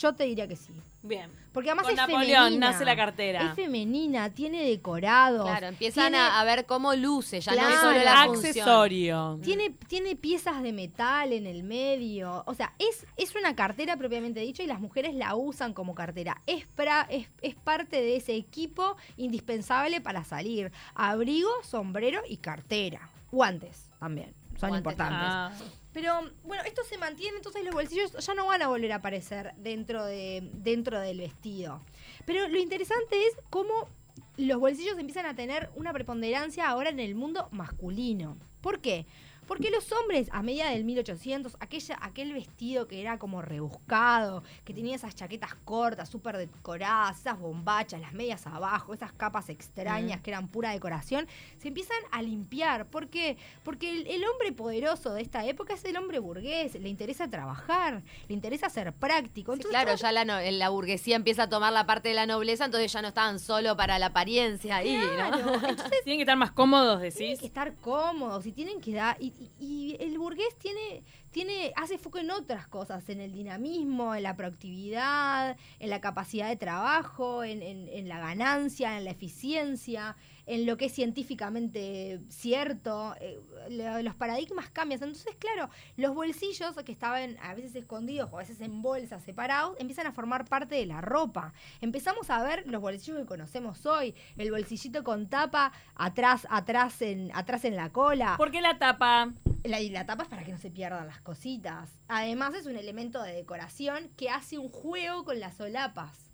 yo 0.00 0.14
te 0.14 0.24
diría 0.24 0.48
que 0.48 0.56
sí. 0.56 0.72
Bien. 1.02 1.30
Porque 1.52 1.70
además 1.70 1.84
Con 1.86 1.92
es 1.92 1.96
Napoleón 1.96 2.44
femenina. 2.44 2.70
nace 2.72 2.84
la 2.84 2.96
cartera. 2.96 3.42
Es 3.46 3.54
femenina, 3.54 4.30
tiene 4.30 4.62
decorados. 4.64 5.46
Claro, 5.48 5.68
empiezan 5.68 6.12
tiene- 6.12 6.18
a, 6.18 6.44
ver 6.44 6.66
cómo 6.66 6.94
luce, 6.94 7.40
ya 7.40 7.54
no 7.54 7.68
es 7.68 7.76
solo 7.80 7.98
la 8.04 8.24
función. 8.26 8.46
accesorio. 8.50 9.38
Tiene, 9.42 9.70
tiene 9.88 10.14
piezas 10.16 10.62
de 10.62 10.72
metal 10.72 11.32
en 11.32 11.46
el 11.46 11.62
medio. 11.62 12.42
O 12.46 12.54
sea, 12.54 12.74
es, 12.78 13.06
es 13.16 13.34
una 13.34 13.54
cartera 13.56 13.96
propiamente 13.96 14.40
dicho 14.40 14.62
y 14.62 14.66
las 14.66 14.80
mujeres 14.80 15.14
la 15.14 15.34
usan 15.36 15.72
como 15.72 15.94
cartera. 15.94 16.42
Es, 16.46 16.66
pra- 16.76 17.06
es, 17.08 17.28
es 17.42 17.54
parte 17.54 17.96
de 18.02 18.16
ese 18.16 18.34
equipo 18.34 18.96
indispensable 19.16 20.00
para 20.00 20.24
salir. 20.24 20.70
Abrigo, 20.94 21.50
sombrero 21.62 22.20
y 22.28 22.36
cartera. 22.38 23.08
Guantes 23.30 23.87
también. 23.98 24.34
Son 24.58 24.70
Guantes 24.70 24.78
importantes. 24.78 25.28
Ah, 25.30 25.52
Pero 25.92 26.20
bueno, 26.44 26.62
esto 26.64 26.82
se 26.84 26.98
mantiene, 26.98 27.36
entonces 27.36 27.64
los 27.64 27.74
bolsillos 27.74 28.12
ya 28.12 28.34
no 28.34 28.46
van 28.46 28.62
a 28.62 28.68
volver 28.68 28.92
a 28.92 28.96
aparecer 28.96 29.54
dentro, 29.56 30.04
de, 30.04 30.48
dentro 30.52 30.98
del 30.98 31.18
vestido. 31.18 31.80
Pero 32.26 32.48
lo 32.48 32.58
interesante 32.58 33.24
es 33.26 33.36
cómo 33.50 33.88
los 34.36 34.58
bolsillos 34.58 34.98
empiezan 34.98 35.26
a 35.26 35.34
tener 35.34 35.70
una 35.76 35.92
preponderancia 35.92 36.68
ahora 36.68 36.90
en 36.90 37.00
el 37.00 37.14
mundo 37.14 37.48
masculino. 37.52 38.36
¿Por 38.60 38.80
qué? 38.80 39.06
Porque 39.48 39.70
los 39.70 39.90
hombres, 39.92 40.28
a 40.30 40.42
medida 40.42 40.70
del 40.70 40.84
1800, 40.84 41.56
aquella, 41.58 41.98
aquel 42.00 42.32
vestido 42.34 42.86
que 42.86 43.00
era 43.00 43.18
como 43.18 43.42
rebuscado, 43.42 44.44
que 44.64 44.74
tenía 44.74 44.94
esas 44.94 45.14
chaquetas 45.16 45.54
cortas, 45.64 46.08
súper 46.08 46.36
decoradas, 46.36 47.18
esas 47.20 47.38
bombachas, 47.40 48.00
las 48.00 48.12
medias 48.12 48.46
abajo, 48.46 48.94
esas 48.94 49.12
capas 49.12 49.48
extrañas 49.48 50.20
que 50.20 50.30
eran 50.30 50.48
pura 50.48 50.70
decoración, 50.70 51.26
se 51.58 51.68
empiezan 51.68 51.96
a 52.12 52.22
limpiar. 52.22 52.86
¿Por 52.86 53.08
qué? 53.08 53.36
Porque 53.64 53.90
el, 53.90 54.06
el 54.06 54.22
hombre 54.26 54.52
poderoso 54.52 55.14
de 55.14 55.22
esta 55.22 55.44
época 55.46 55.74
es 55.74 55.84
el 55.84 55.96
hombre 55.96 56.18
burgués, 56.18 56.74
le 56.74 56.88
interesa 56.88 57.28
trabajar, 57.28 58.02
le 58.28 58.34
interesa 58.34 58.68
ser 58.68 58.92
práctico. 58.92 59.52
Sí, 59.54 59.62
Entonces, 59.62 59.70
claro, 59.82 59.96
ya 59.96 60.12
la, 60.12 60.24
no- 60.24 60.38
la 60.40 60.68
burguesía 60.68 61.16
empieza 61.16 61.44
a 61.44 61.48
tomar 61.48 61.72
la 61.72 61.86
parte 61.86 62.10
de 62.10 62.14
la 62.14 62.26
nobleza, 62.26 62.66
entonces 62.66 62.92
ya 62.92 63.00
no 63.02 63.08
estaban 63.08 63.38
solo 63.38 63.76
para 63.76 63.98
la 63.98 64.06
apariencia 64.06 64.76
ahí, 64.76 64.94
entonces 64.94 65.78
Tienen 66.04 66.18
que 66.18 66.22
estar 66.22 66.36
más 66.36 66.52
cómodos, 66.52 67.00
tienen 67.00 67.14
decís. 67.30 67.40
que 67.40 67.46
estar 67.46 67.74
cómodos 67.76 68.44
y 68.46 68.52
tienen 68.52 68.80
que 68.80 68.92
dar 68.92 69.16
y, 69.20 69.32
y- 69.38 69.50
y 69.58 69.96
el 70.00 70.18
burgués 70.18 70.56
tiene 70.58 71.02
tiene 71.30 71.72
hace 71.76 71.98
foco 71.98 72.18
en 72.18 72.30
otras 72.30 72.66
cosas 72.66 73.08
en 73.10 73.20
el 73.20 73.32
dinamismo 73.32 74.14
en 74.14 74.22
la 74.22 74.34
productividad 74.36 75.56
en 75.78 75.90
la 75.90 76.00
capacidad 76.00 76.48
de 76.48 76.56
trabajo 76.56 77.44
en, 77.44 77.62
en- 77.62 77.88
en 77.88 78.08
la 78.08 78.18
ganancia 78.18 78.96
en 78.98 79.04
la 79.04 79.10
eficiencia 79.10 80.16
en 80.48 80.66
lo 80.66 80.76
que 80.76 80.86
es 80.86 80.92
científicamente 80.92 82.20
cierto 82.28 83.14
eh, 83.20 83.38
lo- 83.70 84.02
los 84.02 84.14
paradigmas 84.14 84.70
cambian. 84.70 85.02
Entonces 85.02 85.36
claro 85.36 85.70
los 85.96 86.14
bolsillos 86.14 86.74
que 86.84 86.92
estaban 86.92 87.36
a 87.42 87.54
veces 87.54 87.74
escondidos 87.74 88.28
o 88.32 88.36
a 88.36 88.40
veces 88.40 88.60
en 88.60 88.82
bolsas 88.82 89.22
separados 89.22 89.76
empiezan 89.78 90.06
a 90.06 90.12
formar 90.12 90.44
parte 90.46 90.74
de 90.74 90.86
la 90.86 91.00
ropa. 91.00 91.52
Empezamos 91.80 92.30
a 92.30 92.42
ver 92.42 92.66
los 92.66 92.80
bolsillos 92.80 93.18
que 93.20 93.26
conocemos 93.26 93.86
hoy 93.86 94.14
el 94.36 94.50
bolsillito 94.50 95.04
con 95.04 95.28
tapa 95.28 95.72
atrás 95.94 96.46
atrás 96.50 97.00
en 97.02 97.30
atrás 97.34 97.64
en 97.64 97.76
la 97.76 97.90
cola. 97.90 98.34
¿Por 98.36 98.50
qué 98.50 98.60
la 98.60 98.78
tapa? 98.78 99.32
la, 99.64 99.80
y 99.80 99.90
la 99.90 100.06
tapa 100.06 100.22
es 100.22 100.28
para 100.28 100.44
que 100.44 100.52
no 100.52 100.58
se 100.58 100.70
pierdan 100.70 101.06
las 101.06 101.20
cositas. 101.20 101.98
Además 102.08 102.54
es 102.54 102.66
un 102.66 102.76
elemento 102.76 103.22
de 103.22 103.34
decoración 103.34 104.08
que 104.16 104.30
hace 104.30 104.56
un 104.56 104.68
juego 104.70 105.24
con 105.24 105.40
las 105.40 105.56
solapas 105.56 106.27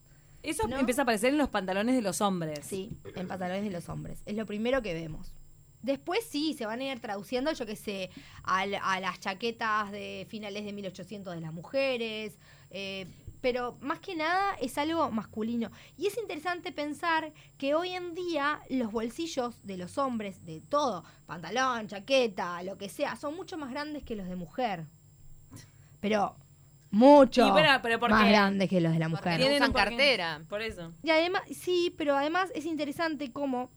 Eso 0.45 0.69
¿No? 0.69 0.79
empieza 0.79 1.03
a 1.03 1.05
aparecer 1.05 1.31
en 1.33 1.39
los 1.39 1.49
pantalones 1.49 1.95
de 1.97 2.03
los 2.03 2.21
hombres. 2.21 2.61
Sí, 2.65 2.91
en 3.17 3.27
pantalones 3.27 3.65
de 3.65 3.71
los 3.71 3.89
hombres. 3.89 4.23
Es 4.27 4.37
lo 4.37 4.47
primero 4.47 4.83
que 4.83 4.95
vemos. 4.95 5.35
Después 5.83 6.25
sí, 6.25 6.55
se 6.55 6.65
van 6.67 6.81
a 6.81 6.85
ir 6.85 7.01
traduciendo, 7.01 7.53
yo 7.53 7.67
qué 7.67 7.77
sé, 7.77 8.11
al- 8.43 8.75
a, 8.83 9.01
las 9.01 9.21
chaquetas 9.21 9.91
de 9.93 10.27
finales 10.31 10.65
de 10.65 10.73
1800 10.73 11.35
de 11.35 11.41
las 11.43 11.53
mujeres, 11.53 12.39
eh, 12.71 13.07
pero 13.43 13.77
más 13.83 14.01
que 14.01 14.17
nada 14.17 14.55
es 14.63 14.79
algo 14.79 15.11
masculino. 15.11 15.71
Y 15.99 16.07
es 16.07 16.17
interesante 16.17 16.73
pensar 16.73 17.33
que 17.59 17.75
hoy 17.75 17.91
en 17.91 18.15
día 18.15 18.61
los 18.71 18.91
bolsillos 18.93 19.61
de 19.63 19.77
los 19.77 19.99
hombres, 19.99 20.43
de 20.47 20.63
todo, 20.63 21.05
pantalón, 21.27 21.87
chaqueta, 21.87 22.63
lo 22.63 22.79
que 22.79 22.89
sea, 22.89 23.17
son 23.17 23.37
mucho 23.37 23.59
más 23.59 23.71
grandes 23.71 24.03
que 24.05 24.17
los 24.17 24.27
de 24.27 24.37
mujer. 24.37 24.87
Pero 26.01 26.37
mucho 26.95 27.47
Y 27.47 27.53
pero- 27.53 27.83
pero 27.83 27.99
¿por 28.01 28.11
más 28.11 28.29
grandes 28.29 28.69
que 28.69 28.81
los 28.81 28.93
de 28.93 28.99
la 28.99 29.09
mujer. 29.09 29.39
Tienen 29.39 29.63
usan 29.63 29.73
cartera. 29.73 30.43
Por 30.49 30.63
eso. 30.63 30.93
Y 31.03 31.11
además, 31.11 31.43
sí, 31.53 31.95
pero 31.99 32.17
además 32.17 32.51
es 32.55 32.65
interesante 32.67 33.33
cómo 33.33 33.71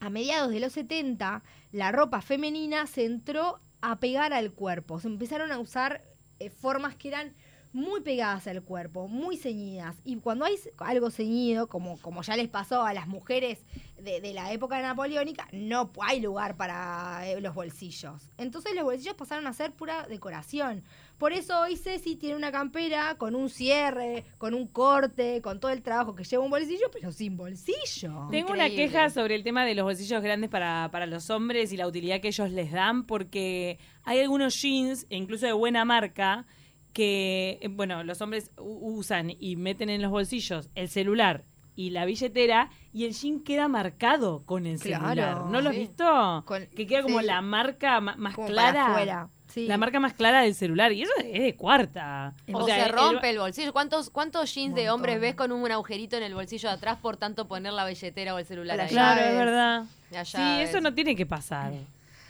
a 0.00 0.10
mediados 0.10 0.50
de 0.50 0.60
los 0.60 0.72
70 0.72 1.42
la 1.70 1.92
ropa 1.92 2.20
femenina 2.20 2.86
se 2.86 3.04
entró 3.04 3.60
a 3.80 3.98
pegar 4.00 4.32
al 4.32 4.52
cuerpo. 4.52 5.00
Se 5.00 5.08
empezaron 5.08 5.50
a 5.52 5.58
usar 5.58 6.02
eh, 6.38 6.50
formas 6.50 6.94
que 6.96 7.08
eran 7.08 7.34
muy 7.72 8.00
pegadas 8.00 8.46
al 8.46 8.62
cuerpo, 8.62 9.08
muy 9.08 9.36
ceñidas. 9.36 9.96
Y 10.04 10.16
cuando 10.16 10.44
hay 10.44 10.56
algo 10.78 11.10
ceñido, 11.10 11.68
como, 11.68 11.98
como 12.00 12.22
ya 12.22 12.36
les 12.36 12.48
pasó 12.48 12.82
a 12.82 12.92
las 12.92 13.06
mujeres 13.08 13.64
de, 13.98 14.20
de 14.20 14.34
la 14.34 14.52
época 14.52 14.80
napoleónica, 14.80 15.48
no 15.52 15.90
hay 16.00 16.20
lugar 16.20 16.56
para 16.56 17.26
eh, 17.26 17.40
los 17.40 17.54
bolsillos. 17.54 18.30
Entonces 18.36 18.74
los 18.74 18.84
bolsillos 18.84 19.14
pasaron 19.14 19.46
a 19.46 19.52
ser 19.52 19.72
pura 19.72 20.06
decoración. 20.06 20.82
Por 21.18 21.32
eso 21.32 21.60
hoy 21.60 21.76
Ceci 21.76 22.16
tiene 22.16 22.34
una 22.34 22.50
campera 22.50 23.14
con 23.16 23.34
un 23.34 23.48
cierre, 23.48 24.24
con 24.38 24.54
un 24.54 24.66
corte, 24.66 25.40
con 25.40 25.60
todo 25.60 25.70
el 25.70 25.80
trabajo 25.80 26.16
que 26.16 26.24
lleva 26.24 26.42
un 26.42 26.50
bolsillo, 26.50 26.90
pero 26.92 27.12
sin 27.12 27.36
bolsillo. 27.36 28.26
Tengo 28.30 28.52
una 28.52 28.68
queja 28.68 29.08
sobre 29.08 29.36
el 29.36 29.44
tema 29.44 29.64
de 29.64 29.74
los 29.74 29.84
bolsillos 29.84 30.20
grandes 30.20 30.50
para, 30.50 30.88
para 30.90 31.06
los 31.06 31.30
hombres 31.30 31.72
y 31.72 31.76
la 31.76 31.86
utilidad 31.86 32.20
que 32.20 32.28
ellos 32.28 32.50
les 32.50 32.72
dan, 32.72 33.04
porque 33.04 33.78
hay 34.02 34.18
algunos 34.18 34.60
jeans, 34.60 35.06
e 35.10 35.16
incluso 35.16 35.46
de 35.46 35.52
buena 35.52 35.84
marca, 35.84 36.44
que, 36.92 37.58
eh, 37.62 37.68
bueno, 37.68 38.04
los 38.04 38.20
hombres 38.20 38.50
usan 38.58 39.32
y 39.38 39.56
meten 39.56 39.90
en 39.90 40.02
los 40.02 40.10
bolsillos 40.10 40.68
el 40.74 40.88
celular 40.88 41.44
y 41.74 41.90
la 41.90 42.04
billetera 42.04 42.68
y 42.92 43.06
el 43.06 43.14
jean 43.14 43.40
queda 43.40 43.66
marcado 43.68 44.42
con 44.44 44.66
el 44.66 44.78
Claro, 44.78 45.04
celular. 45.08 45.44
¿No 45.46 45.60
lo 45.62 45.70
has 45.70 45.74
sí. 45.74 45.80
visto? 45.82 46.42
Con- 46.46 46.66
que 46.66 46.86
queda 46.86 47.02
como 47.02 47.20
sí. 47.20 47.26
la 47.26 47.40
marca 47.40 48.00
ma- 48.00 48.16
más 48.16 48.34
Como 48.34 48.48
clara. 48.48 49.28
sí. 49.46 49.66
La 49.66 49.78
marca 49.78 49.98
más 49.98 50.12
clara 50.12 50.42
del 50.42 50.54
celular. 50.54 50.92
Y 50.92 51.02
eso 51.02 51.12
es 51.24 51.42
de 51.42 51.56
cuarta. 51.56 52.34
O, 52.52 52.66
sea, 52.66 52.76
se 52.76 52.86
el- 52.90 52.92
rompe 52.92 53.30
el 53.30 53.38
bolsillo. 53.38 53.72
¿Cuántos, 53.72 54.10
cuántos 54.10 54.54
jeans 54.54 54.74
de 54.74 54.90
hombres 54.90 55.18
ves 55.18 55.34
con 55.34 55.50
un 55.50 55.70
agujerito 55.72 56.16
en 56.18 56.24
el 56.24 56.34
bolsillo 56.34 56.68
de 56.68 56.74
atrás 56.74 56.98
por 57.00 57.16
tanto 57.16 57.48
poner 57.48 57.72
la 57.72 57.86
billetera 57.86 58.34
o 58.34 58.38
el 58.38 58.44
celular 58.44 58.76
La 58.76 58.82
ahí? 58.84 58.90
Claro, 58.90 59.20
es 59.22 59.34
verdad. 59.34 59.84
Sí, 60.24 60.42
eso 60.60 60.80
no 60.82 60.92
tiene 60.92 61.16
que 61.16 61.24
pasar. 61.24 61.72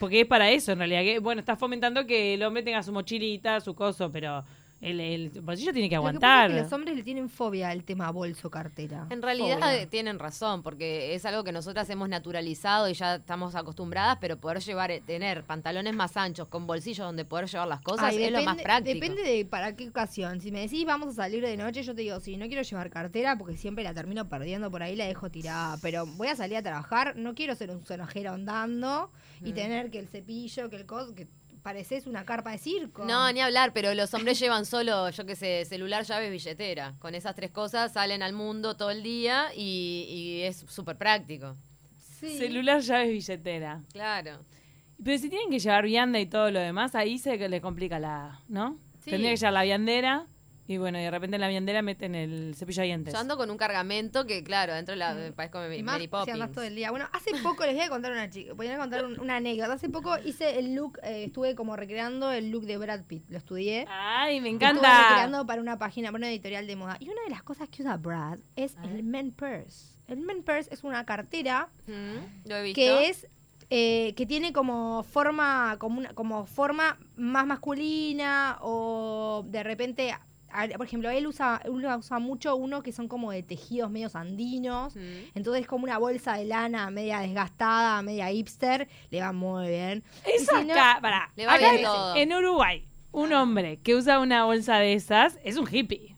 Porque 0.03 0.23
es 0.23 0.27
para 0.27 0.51
eso, 0.51 0.73
en 0.73 0.79
realidad. 0.79 1.03
Que, 1.03 1.21
bueno, 1.21 1.39
está 1.39 1.55
fomentando 1.55 2.05
que 2.09 2.35
el 2.35 2.43
hombre 2.43 2.65
tenga 2.65 2.83
su 2.83 2.91
mochilita, 2.91 3.61
su 3.61 3.73
coso, 3.73 4.11
pero 4.11 4.45
el, 4.81 4.99
el 4.99 5.31
bolsillo 5.43 5.73
tiene 5.73 5.89
que 5.89 5.95
Lo 5.95 6.03
que 6.03 6.07
pasa 6.15 6.27
aguantar. 6.27 6.51
es 6.51 6.57
que 6.57 6.63
los 6.65 6.73
hombres 6.73 6.97
le 6.97 7.03
tienen 7.05 7.29
fobia 7.29 7.69
al 7.69 7.85
tema 7.85 8.11
bolso 8.11 8.51
cartera. 8.51 9.07
En 9.11 9.23
realidad 9.23 9.61
Fobia. 9.61 9.81
eh, 9.83 9.87
tienen 9.87 10.19
razón, 10.19 10.65
porque 10.65 11.15
es 11.15 11.25
algo 11.25 11.45
que 11.45 11.53
nosotras 11.53 11.89
hemos 11.89 12.09
naturalizado 12.09 12.89
y 12.89 12.95
ya 12.95 13.15
estamos 13.15 13.55
acostumbradas, 13.55 14.19
pero 14.21 14.39
poder 14.39 14.59
llevar, 14.59 14.91
eh, 14.91 15.01
tener 15.07 15.45
pantalones 15.45 15.95
más 15.95 16.17
anchos 16.17 16.49
con 16.49 16.67
bolsillos 16.67 17.07
donde 17.07 17.25
poder 17.25 17.47
llevar 17.49 17.69
las 17.69 17.81
cosas 17.81 18.07
Ay, 18.07 18.25
es 18.25 18.33
lo 18.33 18.43
más 18.43 18.61
práctico. 18.61 18.95
Depende 18.99 19.23
de 19.23 19.45
para 19.45 19.77
qué 19.77 19.89
ocasión. 19.89 20.41
Si 20.41 20.51
me 20.51 20.63
decís 20.63 20.85
vamos 20.85 21.11
a 21.11 21.13
salir 21.13 21.45
de 21.47 21.57
noche, 21.57 21.85
yo 21.85 21.95
te 21.95 22.03
digo, 22.03 22.19
sí, 22.19 22.37
no 22.37 22.49
quiero 22.49 22.63
llevar 22.63 22.91
cartera 22.91 23.39
porque 23.39 23.57
siempre 23.57 23.85
la 23.85 23.95
termino 23.95 24.29
perdiendo 24.29 24.69
por 24.69 24.83
ahí, 24.83 24.97
la 24.97 25.07
dejo 25.07 25.31
tirada. 25.31 25.79
Pero 25.81 26.07
voy 26.07 26.27
a 26.27 26.35
salir 26.35 26.57
a 26.57 26.63
trabajar, 26.65 27.15
no 27.15 27.37
quiero 27.37 27.55
ser 27.55 27.71
un 27.71 27.87
sonajero 27.87 28.33
andando 28.33 29.13
y 29.45 29.53
Mm. 29.53 29.55
tener 29.55 29.91
que 29.91 29.99
el 29.99 30.09
cepillo, 30.09 30.69
que 30.71 30.77
el 30.77 30.87
coso, 30.87 31.15
que 31.15 31.27
pareces 31.63 32.07
una 32.07 32.25
carpa 32.25 32.51
de 32.51 32.59
circo. 32.59 33.05
No, 33.05 33.33
ni 33.33 33.41
hablar, 33.41 33.73
pero 33.73 33.95
los 33.95 34.13
hombres 34.15 34.39
llevan 34.41 34.67
solo, 34.67 35.11
yo 35.11 35.25
qué 35.27 35.37
sé, 35.37 35.65
celular, 35.65 36.05
llaves, 36.05 36.31
billetera. 36.31 36.95
Con 36.99 37.15
esas 37.15 37.35
tres 37.37 37.51
cosas 37.53 37.93
salen 37.93 38.23
al 38.23 38.33
mundo 38.33 38.77
todo 38.77 38.91
el 38.91 39.03
día 39.03 39.47
y, 39.55 40.07
y 40.09 40.43
es 40.43 40.65
súper 40.69 40.97
práctico. 40.99 41.57
Sí. 41.99 42.37
Celular, 42.39 42.81
llaves, 42.81 43.11
billetera. 43.11 43.83
Claro. 43.93 44.45
Pero 45.05 45.19
si 45.19 45.29
tienen 45.29 45.51
que 45.51 45.59
llevar 45.59 45.85
vianda 45.85 46.19
y 46.21 46.27
todo 46.27 46.51
lo 46.51 46.59
demás, 46.61 46.95
ahí 46.95 47.19
se 47.19 47.39
que 47.39 47.49
le 47.49 47.61
complica 47.61 47.99
la, 48.01 48.41
¿no? 48.49 48.79
Sí. 49.01 49.11
Tendría 49.11 49.31
que 49.31 49.37
llevar 49.37 49.53
la 49.55 49.63
viandera 49.63 50.27
y 50.67 50.77
bueno, 50.79 50.99
y 50.99 51.03
de 51.03 51.11
repente 51.11 51.37
en 51.37 51.41
la 51.41 51.49
viandera 51.49 51.83
meten 51.83 52.15
el 52.15 52.55
cepillo 52.55 52.83
de 52.83 52.87
dientes. 52.87 53.13
Yo 53.15 53.21
ando 53.21 53.37
con 53.37 53.51
un 53.51 53.57
cargamento 53.57 54.27
que, 54.27 54.45
claro, 54.45 54.75
dentro 54.75 54.93
de 54.93 54.99
la, 54.99 55.33
parezco 55.35 55.59
Y 55.59 55.69
Mary 55.69 55.83
más 55.83 55.95
Mary 55.95 56.09
Poppins. 56.09 56.35
andás 56.35 56.53
todo 56.53 56.65
el 56.65 56.75
día. 56.77 56.91
Bueno, 56.91 57.09
hace 57.13 57.31
poco 57.43 57.65
les 57.67 57.75
voy 57.75 57.83
a 57.85 57.89
contar 57.89 58.13
una 58.13 58.31
chica, 58.31 58.53
voy 58.55 58.69
a 58.69 58.79
contar 58.79 59.05
un- 59.05 59.19
una 59.21 59.37
anécdota. 59.37 59.73
Hace 59.73 59.89
poco 59.89 60.17
hice 60.25 60.59
el 60.59 60.75
look, 60.75 60.99
eh, 61.03 61.25
estuve 61.25 61.55
como 61.55 61.75
recreando 61.77 62.31
el 62.31 62.51
look 62.51 62.65
de 62.67 62.79
Brad 62.79 63.03
Pitt. 63.05 63.25
Lo 63.29 63.39
estudié. 63.39 63.87
Ay, 63.91 64.41
me 64.41 64.51
Estuve 64.51 64.69
encanta. 64.71 65.09
recreando 65.09 65.47
para 65.47 65.61
una 65.61 65.79
página, 65.79 66.09
para 66.09 66.19
una 66.19 66.31
editorial 66.31 66.67
de 66.67 66.77
moda. 66.77 66.97
Y 67.01 67.09
una 67.09 67.23
de 67.25 67.31
las 67.31 67.43
cosas 67.43 67.69
que 67.69 67.83
usa 67.83 67.97
Brad 67.97 68.39
es 68.57 68.77
el 68.85 69.03
men 69.03 69.33
purse. 69.33 69.99
El 70.07 70.21
men 70.21 70.43
purse 70.43 70.73
es 70.73 70.85
una 70.85 71.05
cartera 71.05 71.69
Mm, 71.87 72.49
Lo 72.49 72.57
he 72.57 72.63
visto. 72.63 72.77
que 72.81 73.09
es 73.09 73.27
eh, 73.75 74.13
que 74.17 74.27
tiene 74.27 74.53
como 74.53 75.03
forma 75.03 75.77
como 75.79 75.99
una, 75.99 76.13
como 76.13 76.45
forma 76.45 76.99
más 77.17 77.47
masculina 77.47 78.59
o 78.61 79.45
de 79.49 79.63
repente 79.63 80.15
por 80.77 80.87
ejemplo 80.87 81.11
él 81.11 81.27
usa 81.27 81.61
él 81.65 81.71
usa 81.71 82.19
mucho 82.19 82.57
uno 82.57 82.83
que 82.83 82.93
son 82.93 83.09
como 83.09 83.33
de 83.33 83.43
tejidos 83.43 83.91
medios 83.91 84.15
andinos 84.17 84.95
Mm. 84.97 85.01
entonces 85.35 85.67
como 85.67 85.85
una 85.85 85.99
bolsa 85.99 86.35
de 86.35 86.45
lana 86.45 86.91
media 86.91 87.21
desgastada 87.21 88.01
media 88.03 88.29
hipster 88.31 88.89
le 89.11 89.21
va 89.21 89.33
muy 89.33 89.69
bien 89.69 90.03
Y 90.27 90.37
Esa 90.43 90.61
si 90.61 90.67
no- 90.67 90.75
pará. 90.75 91.31
Le 91.37 91.47
va 91.47 91.55
Acá 91.55 91.71
bien 91.71 91.77
en- 91.77 91.83
todo. 91.85 92.17
en 92.17 92.33
Uruguay, 92.33 92.87
un 93.13 93.33
hombre 93.33 93.79
que 93.83 93.95
usa 93.95 94.19
una 94.21 94.45
bolsa 94.45 94.77
de 94.79 94.95
esas 94.95 95.39
es 95.45 95.57
un 95.57 95.67
hippie. 95.71 96.12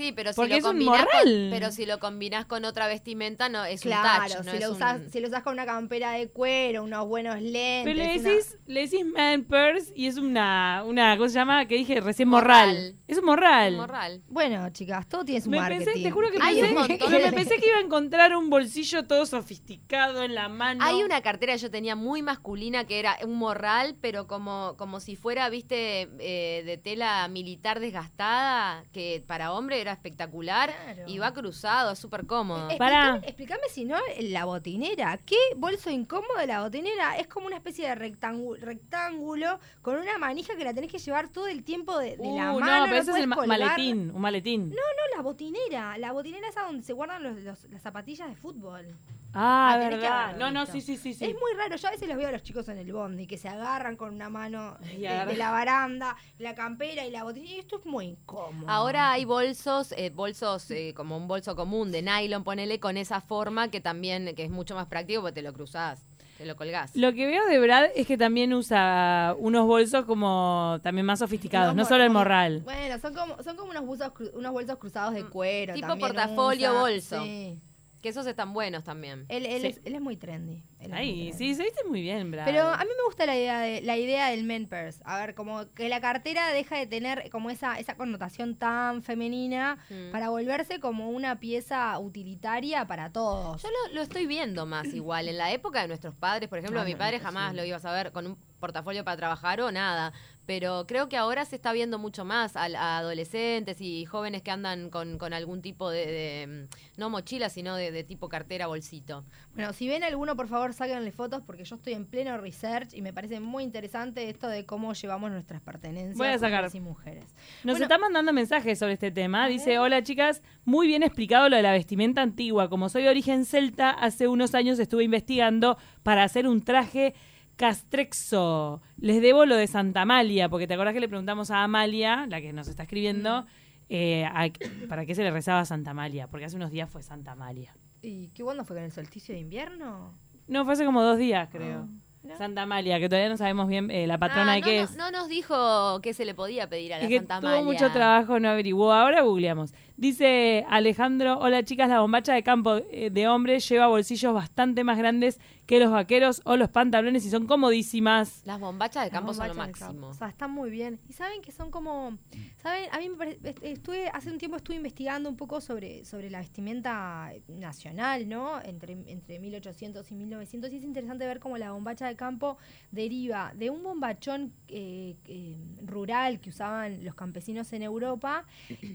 Sí, 0.00 0.12
pero 0.12 0.32
si 0.32 0.36
Porque 0.36 0.60
lo 0.60 0.70
un 0.70 0.84
morral. 0.84 1.06
con, 1.22 1.50
pero 1.50 1.70
si 1.72 1.84
lo 1.84 1.98
combinás 1.98 2.46
con 2.46 2.64
otra 2.64 2.86
vestimenta 2.86 3.48
no 3.50 3.64
es 3.64 3.84
un 3.84 3.90
claro 3.90 4.34
touch, 4.34 4.44
no 4.46 4.50
si 4.52 4.56
es 4.56 4.62
lo 4.64 4.70
un- 4.70 4.76
usas 4.76 5.00
si 5.12 5.20
lo 5.20 5.28
usas 5.28 5.42
con 5.42 5.52
una 5.52 5.66
campera 5.66 6.12
de 6.12 6.28
cuero 6.30 6.82
unos 6.84 7.06
buenos 7.06 7.40
lentes 7.42 7.84
Pero 7.84 7.96
le 7.98 8.18
una- 8.18 8.30
decís, 8.30 8.58
le 8.66 8.80
decís 8.80 9.04
man 9.04 9.44
purse 9.44 9.92
y 9.94 10.06
es 10.06 10.16
una, 10.16 10.82
una, 10.86 11.16
¿cómo 11.18 11.28
se 11.28 11.34
llama? 11.34 11.66
Que 11.66 11.74
dije 11.76 12.00
recién 12.00 12.28
morral. 12.28 12.68
Morral. 12.70 12.96
Es 13.08 13.18
un 13.18 13.24
morral. 13.26 13.72
un 13.72 13.80
morral. 13.80 14.22
bueno 14.28 14.70
chicas 14.70 15.06
todo 15.08 15.24
tiene 15.24 15.40
su 15.42 15.50
Me 15.50 15.58
marketing 15.58 15.84
pensé, 15.84 16.02
te 16.02 16.10
juro 16.10 16.30
que 16.30 16.38
Hay 16.40 16.54
pensé, 16.60 16.68
un 16.70 16.74
montón 16.88 17.12
me 17.12 17.32
pensé 17.32 17.56
que 17.58 17.68
iba 17.68 17.76
a 17.76 17.80
encontrar 17.82 18.34
un 18.36 18.48
bolsillo 18.48 19.04
todo 19.06 19.26
sofisticado 19.26 20.22
en 20.22 20.34
la 20.34 20.48
mano. 20.48 20.82
Hay 20.82 21.02
una 21.02 21.20
cartera 21.20 21.52
que 21.52 21.58
yo 21.58 21.70
tenía 21.70 21.94
muy 21.96 22.22
masculina 22.22 22.84
que 22.84 22.98
era 22.98 23.18
un 23.24 23.34
morral, 23.36 23.96
pero 24.00 24.26
como, 24.26 24.76
como 24.78 25.00
si 25.00 25.16
fuera, 25.16 25.48
viste, 25.50 26.08
eh, 26.20 26.62
de 26.64 26.78
tela 26.78 27.26
militar 27.28 27.80
desgastada, 27.80 28.84
que 28.92 29.22
para 29.26 29.52
hombre 29.52 29.80
era 29.80 29.89
manera 29.90 29.92
espectacular 29.92 30.70
Claro. 30.84 31.02
y 31.06 31.18
va 31.18 31.32
cruzado, 31.32 31.92
es 31.92 31.98
súper 31.98 32.26
cómodo. 32.26 32.68
Pará. 32.78 33.20
Explícame, 33.22 33.62
si 33.70 33.84
no, 33.84 33.96
la 34.20 34.44
botinera. 34.44 35.18
¿Qué 35.18 35.36
bolso 35.56 35.90
incómodo 35.90 36.38
de 36.38 36.46
la 36.46 36.62
botinera? 36.62 37.16
Es 37.18 37.26
como 37.26 37.46
una 37.46 37.56
especie 37.56 37.88
de 37.88 37.94
rectángulo, 37.94 38.60
rectángulo 38.64 39.58
con 39.82 39.96
una 39.98 40.18
manija 40.18 40.56
que 40.56 40.64
la 40.64 40.74
tenés 40.74 40.90
que 40.90 40.98
llevar 40.98 41.28
todo 41.28 41.46
el 41.46 41.62
tiempo 41.64 41.98
de, 41.98 42.16
de 42.16 42.24
la 42.32 42.52
Uh, 42.52 42.60
mano. 42.60 42.80
no, 42.80 42.84
pero 42.86 42.96
ese 43.02 43.10
es 43.10 43.16
el 43.16 43.26
ma- 43.26 43.36
colgar. 43.36 43.58
maletín, 43.60 44.10
un 44.14 44.20
maletín. 44.20 44.70
No, 44.70 45.16
la 45.16 45.22
botinera. 45.22 45.98
La 45.98 46.12
botinera 46.12 46.48
es 46.48 46.56
a 46.56 46.62
donde 46.62 46.82
se 46.84 46.92
guardan 46.92 47.22
los- 47.22 47.42
los- 47.42 47.64
las 47.70 47.82
zapatillas 47.82 48.28
de 48.28 48.36
fútbol. 48.36 48.86
Ah, 49.32 49.74
Ah, 49.74 49.76
verdad. 49.78 50.36
No, 50.38 50.50
no, 50.50 50.66
sí, 50.66 50.80
sí, 50.80 50.96
sí, 50.96 51.14
sí. 51.14 51.24
Es 51.24 51.34
muy 51.34 51.52
raro. 51.56 51.76
Yo 51.76 51.86
a 51.86 51.92
veces 51.92 52.08
los 52.08 52.16
veo 52.16 52.28
a 52.28 52.32
los 52.32 52.42
chicos 52.42 52.68
en 52.68 52.78
el 52.78 52.92
bondi 52.92 53.28
que 53.28 53.38
se 53.38 53.48
agarran 53.48 53.96
con 53.96 54.12
una 54.12 54.28
mano 54.28 54.76
de 54.80 55.36
la 55.36 55.52
baranda, 55.52 56.16
la 56.38 56.56
campera 56.56 57.04
y 57.06 57.12
la 57.12 57.22
botinera. 57.22 57.52
Y 57.54 57.58
esto 57.60 57.78
es 57.78 57.86
muy 57.86 58.06
incómodo. 58.06 58.68
Ahora 58.68 59.12
hay 59.12 59.24
bolsos, 59.24 59.79
eh, 59.96 60.10
bolsos 60.10 60.70
eh, 60.70 60.92
como 60.94 61.16
un 61.16 61.26
bolso 61.28 61.56
común 61.56 61.90
de 61.92 62.02
nylon, 62.02 62.44
ponele 62.44 62.78
con 62.80 62.96
esa 62.96 63.20
forma 63.20 63.68
que 63.70 63.80
también 63.80 64.34
que 64.34 64.44
es 64.44 64.50
mucho 64.50 64.74
más 64.74 64.86
práctico 64.86 65.20
porque 65.22 65.34
te 65.34 65.42
lo 65.42 65.52
cruzás, 65.52 66.00
te 66.38 66.46
lo 66.46 66.56
colgás. 66.56 66.94
Lo 66.96 67.12
que 67.12 67.26
veo 67.26 67.46
de 67.46 67.58
Brad 67.58 67.86
es 67.94 68.06
que 68.06 68.16
también 68.16 68.52
usa 68.54 69.34
unos 69.38 69.66
bolsos 69.66 70.04
como 70.04 70.78
también 70.82 71.04
más 71.06 71.18
sofisticados, 71.18 71.74
no 71.74 71.84
solo 71.84 72.04
el 72.04 72.10
morral. 72.10 72.60
Bueno, 72.64 72.98
son 72.98 73.14
como, 73.14 73.42
son 73.42 73.56
como 73.56 73.70
unos, 73.70 73.84
bolsos, 73.86 74.08
cru- 74.08 74.30
unos 74.34 74.52
bolsos 74.52 74.78
cruzados 74.78 75.14
de 75.14 75.24
cuero. 75.24 75.74
Tipo 75.74 75.88
también 75.88 76.08
portafolio, 76.14 76.70
usa. 76.70 76.80
bolso. 76.80 77.22
Sí. 77.24 77.58
Que 78.00 78.08
esos 78.08 78.26
están 78.26 78.54
buenos 78.54 78.82
también. 78.84 79.26
Él, 79.28 79.44
él 79.44 79.60
Sí. 79.60 79.66
es, 79.68 79.80
él 79.84 79.94
es 79.94 80.00
muy 80.00 80.16
trendy. 80.16 80.62
él 80.78 80.86
es 80.86 80.88
muy 80.88 80.98
Ay, 80.98 81.12
trendy. 81.14 81.32
sí, 81.34 81.54
se 81.54 81.62
viste 81.64 81.84
muy 81.86 82.00
bien, 82.00 82.30
Brad. 82.30 82.46
Pero 82.46 82.62
a 82.68 82.78
mí 82.78 82.90
me 82.96 83.04
gusta 83.04 83.26
la 83.26 83.36
idea 83.36 83.60
de 83.60 83.82
la 83.82 83.96
idea 83.98 84.28
del 84.30 84.44
men 84.44 84.66
purse. 84.68 85.02
A 85.04 85.18
ver, 85.18 85.34
como 85.34 85.70
que 85.74 85.88
la 85.90 86.00
cartera 86.00 86.48
deja 86.48 86.76
de 86.78 86.86
tener 86.86 87.28
como 87.30 87.50
esa 87.50 87.78
esa 87.78 87.96
connotación 87.96 88.56
tan 88.56 89.02
femenina 89.02 89.78
Mm. 89.90 90.12
para 90.12 90.30
volverse 90.30 90.80
como 90.80 91.10
una 91.10 91.40
pieza 91.40 91.98
utilitaria 91.98 92.86
para 92.86 93.12
todos. 93.12 93.62
Yo 93.62 93.68
lo, 93.68 93.94
lo 93.94 94.02
estoy 94.02 94.26
viendo 94.26 94.66
más 94.66 94.86
igual. 94.94 95.28
En 95.28 95.36
la 95.38 95.52
época 95.52 95.82
de 95.82 95.88
nuestros 95.88 96.14
padres, 96.14 96.48
por 96.48 96.58
ejemplo, 96.58 96.80
Ah, 96.80 96.84
mi 96.84 96.94
padre 96.94 97.18
no, 97.18 97.24
jamás 97.24 97.50
sí. 97.50 97.56
lo 97.56 97.64
ibas 97.64 97.84
a 97.84 97.92
ver 97.92 98.12
con 98.12 98.26
un 98.26 98.36
portafolio 98.60 99.02
para 99.04 99.16
trabajar 99.16 99.60
o 99.60 99.72
nada. 99.72 100.12
Pero 100.46 100.84
creo 100.88 101.08
que 101.08 101.16
ahora 101.16 101.44
se 101.44 101.54
está 101.56 101.72
viendo 101.72 101.98
mucho 101.98 102.24
más 102.24 102.56
a, 102.56 102.64
a 102.64 102.98
adolescentes 102.98 103.80
y 103.80 104.04
jóvenes 104.04 104.42
que 104.42 104.50
andan 104.50 104.90
con, 104.90 105.16
con 105.18 105.32
algún 105.32 105.62
tipo 105.62 105.90
de, 105.90 106.06
de, 106.06 106.68
no 106.96 107.08
mochila, 107.08 107.48
sino 107.48 107.76
de, 107.76 107.92
de 107.92 108.02
tipo 108.04 108.28
cartera, 108.28 108.66
bolsito. 108.66 109.24
Bueno, 109.54 109.72
si 109.72 109.86
ven 109.88 110.02
alguno, 110.02 110.34
por 110.36 110.48
favor, 110.48 110.74
sáquenle 110.74 111.12
fotos 111.12 111.42
porque 111.46 111.64
yo 111.64 111.76
estoy 111.76 111.92
en 111.92 112.04
pleno 112.06 112.36
research 112.38 112.94
y 112.94 113.02
me 113.02 113.12
parece 113.12 113.38
muy 113.40 113.62
interesante 113.62 114.28
esto 114.28 114.48
de 114.48 114.66
cómo 114.66 114.92
llevamos 114.92 115.30
nuestras 115.30 115.60
pertenencias 115.60 116.16
Voy 116.18 116.28
a 116.28 116.38
sacar. 116.38 116.60
hombres 116.64 116.74
y 116.74 116.80
mujeres. 116.80 117.24
Nos 117.64 117.74
Bueno. 117.74 117.84
está 117.84 117.98
mandando 117.98 118.32
mensajes 118.32 118.78
sobre 118.78 118.94
este 118.94 119.10
tema. 119.12 119.46
Dice, 119.46 119.78
hola 119.78 120.02
chicas, 120.02 120.42
muy 120.64 120.86
bien 120.88 121.02
explicado 121.04 121.48
lo 121.48 121.56
de 121.56 121.62
la 121.62 121.72
vestimenta 121.72 122.22
antigua. 122.22 122.68
Como 122.68 122.88
soy 122.88 123.04
de 123.04 123.10
origen 123.10 123.44
celta, 123.44 123.90
hace 123.90 124.26
unos 124.26 124.54
años 124.56 124.78
estuve 124.80 125.04
investigando 125.04 125.78
para 126.02 126.24
hacer 126.24 126.48
un 126.48 126.62
traje 126.62 127.14
castrexo. 127.60 128.80
Les 128.98 129.20
debo 129.20 129.44
lo 129.46 129.56
de 129.56 129.66
Santa 129.66 130.02
Amalia, 130.02 130.48
porque 130.48 130.66
te 130.66 130.74
acordás 130.74 130.94
que 130.94 131.00
le 131.00 131.08
preguntamos 131.08 131.50
a 131.50 131.62
Amalia, 131.64 132.26
la 132.28 132.40
que 132.40 132.52
nos 132.52 132.68
está 132.68 132.84
escribiendo, 132.84 133.46
eh, 133.88 134.24
a- 134.24 134.48
para 134.88 135.04
qué 135.06 135.14
se 135.14 135.22
le 135.22 135.30
rezaba 135.30 135.60
a 135.60 135.64
Santa 135.64 135.90
Amalia, 135.90 136.26
porque 136.28 136.44
hace 136.46 136.56
unos 136.56 136.70
días 136.70 136.88
fue 136.90 137.02
Santa 137.02 137.32
Amalia. 137.32 137.74
¿Y 138.02 138.28
qué 138.28 138.42
cuándo 138.42 138.64
fue 138.64 138.76
con 138.76 138.84
el 138.84 138.92
solsticio 138.92 139.34
de 139.34 139.40
invierno? 139.40 140.14
No, 140.46 140.64
fue 140.64 140.72
hace 140.74 140.84
como 140.84 141.02
dos 141.02 141.18
días, 141.18 141.48
creo. 141.50 141.86
¿no? 142.22 142.36
Santa 142.36 142.62
Amalia, 142.62 142.98
que 143.00 143.08
todavía 143.08 143.30
no 143.30 143.36
sabemos 143.38 143.66
bien 143.68 143.90
eh, 143.90 144.06
la 144.06 144.18
patrona 144.18 144.52
Ah, 144.52 144.54
de 144.56 144.60
no, 144.60 144.66
qué 144.66 144.76
no, 144.78 144.84
es. 144.84 144.96
no 144.96 145.10
nos 145.10 145.28
dijo 145.28 146.00
qué 146.02 146.12
se 146.12 146.24
le 146.26 146.34
podía 146.34 146.68
pedir 146.68 146.92
a 146.92 146.98
la 146.98 147.04
Es 147.04 147.08
que 147.08 147.16
Santa 147.18 147.40
tuvo 147.40 147.48
Amalia. 147.48 147.64
mucho 147.64 147.90
trabajo, 147.92 148.38
no 148.38 148.48
averiguó. 148.50 148.92
Ahora 148.92 149.22
googleamos. 149.22 149.72
Dice 150.00 150.64
Alejandro, 150.70 151.38
hola 151.40 151.62
chicas, 151.62 151.90
la 151.90 152.00
bombacha 152.00 152.32
de 152.32 152.42
campo 152.42 152.76
eh, 152.90 153.10
de 153.10 153.28
hombre 153.28 153.60
lleva 153.60 153.86
bolsillos 153.86 154.32
bastante 154.32 154.82
más 154.82 154.96
grandes 154.96 155.38
que 155.66 155.78
los 155.78 155.90
vaqueros 155.92 156.40
o 156.46 156.56
los 156.56 156.70
pantalones 156.70 157.26
y 157.26 157.30
son 157.30 157.46
comodísimas. 157.46 158.40
Las 158.46 158.58
bombachas 158.58 159.04
de 159.04 159.10
Las 159.10 159.18
campo 159.18 159.34
son 159.34 159.48
lo 159.48 159.54
máximo. 159.54 160.06
O 160.08 160.14
sea, 160.14 160.28
están 160.28 160.52
muy 160.52 160.70
bien. 160.70 160.98
Y 161.06 161.12
saben 161.12 161.42
que 161.42 161.52
son 161.52 161.70
como. 161.70 162.16
¿Saben? 162.62 162.86
A 162.92 162.98
mí 162.98 163.10
me 163.10 163.16
parece. 163.16 163.46
est- 163.50 163.62
Estuve, 163.62 164.08
hace 164.08 164.30
un 164.32 164.38
tiempo 164.38 164.56
estuve 164.56 164.76
investigando 164.76 165.28
un 165.28 165.36
poco 165.36 165.60
sobre, 165.60 166.02
sobre 166.06 166.30
la 166.30 166.38
vestimenta 166.40 167.30
nacional, 167.48 168.26
¿no? 168.26 168.58
Entre, 168.62 168.94
entre 169.06 169.38
1800 169.38 170.10
y 170.10 170.14
1900. 170.14 170.72
Y 170.72 170.76
es 170.78 170.82
interesante 170.84 171.26
ver 171.26 171.38
cómo 171.40 171.58
la 171.58 171.72
bombacha 171.72 172.06
de 172.08 172.16
campo 172.16 172.56
deriva 172.90 173.52
de 173.54 173.68
un 173.68 173.82
bombachón 173.82 174.54
eh, 174.66 175.14
eh, 175.26 175.56
rural 175.84 176.40
que 176.40 176.48
usaban 176.48 177.04
los 177.04 177.14
campesinos 177.14 177.70
en 177.74 177.82
Europa 177.82 178.46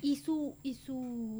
y 0.02 0.15
su, 0.18 0.58
y 0.63 0.74
su, 0.74 0.94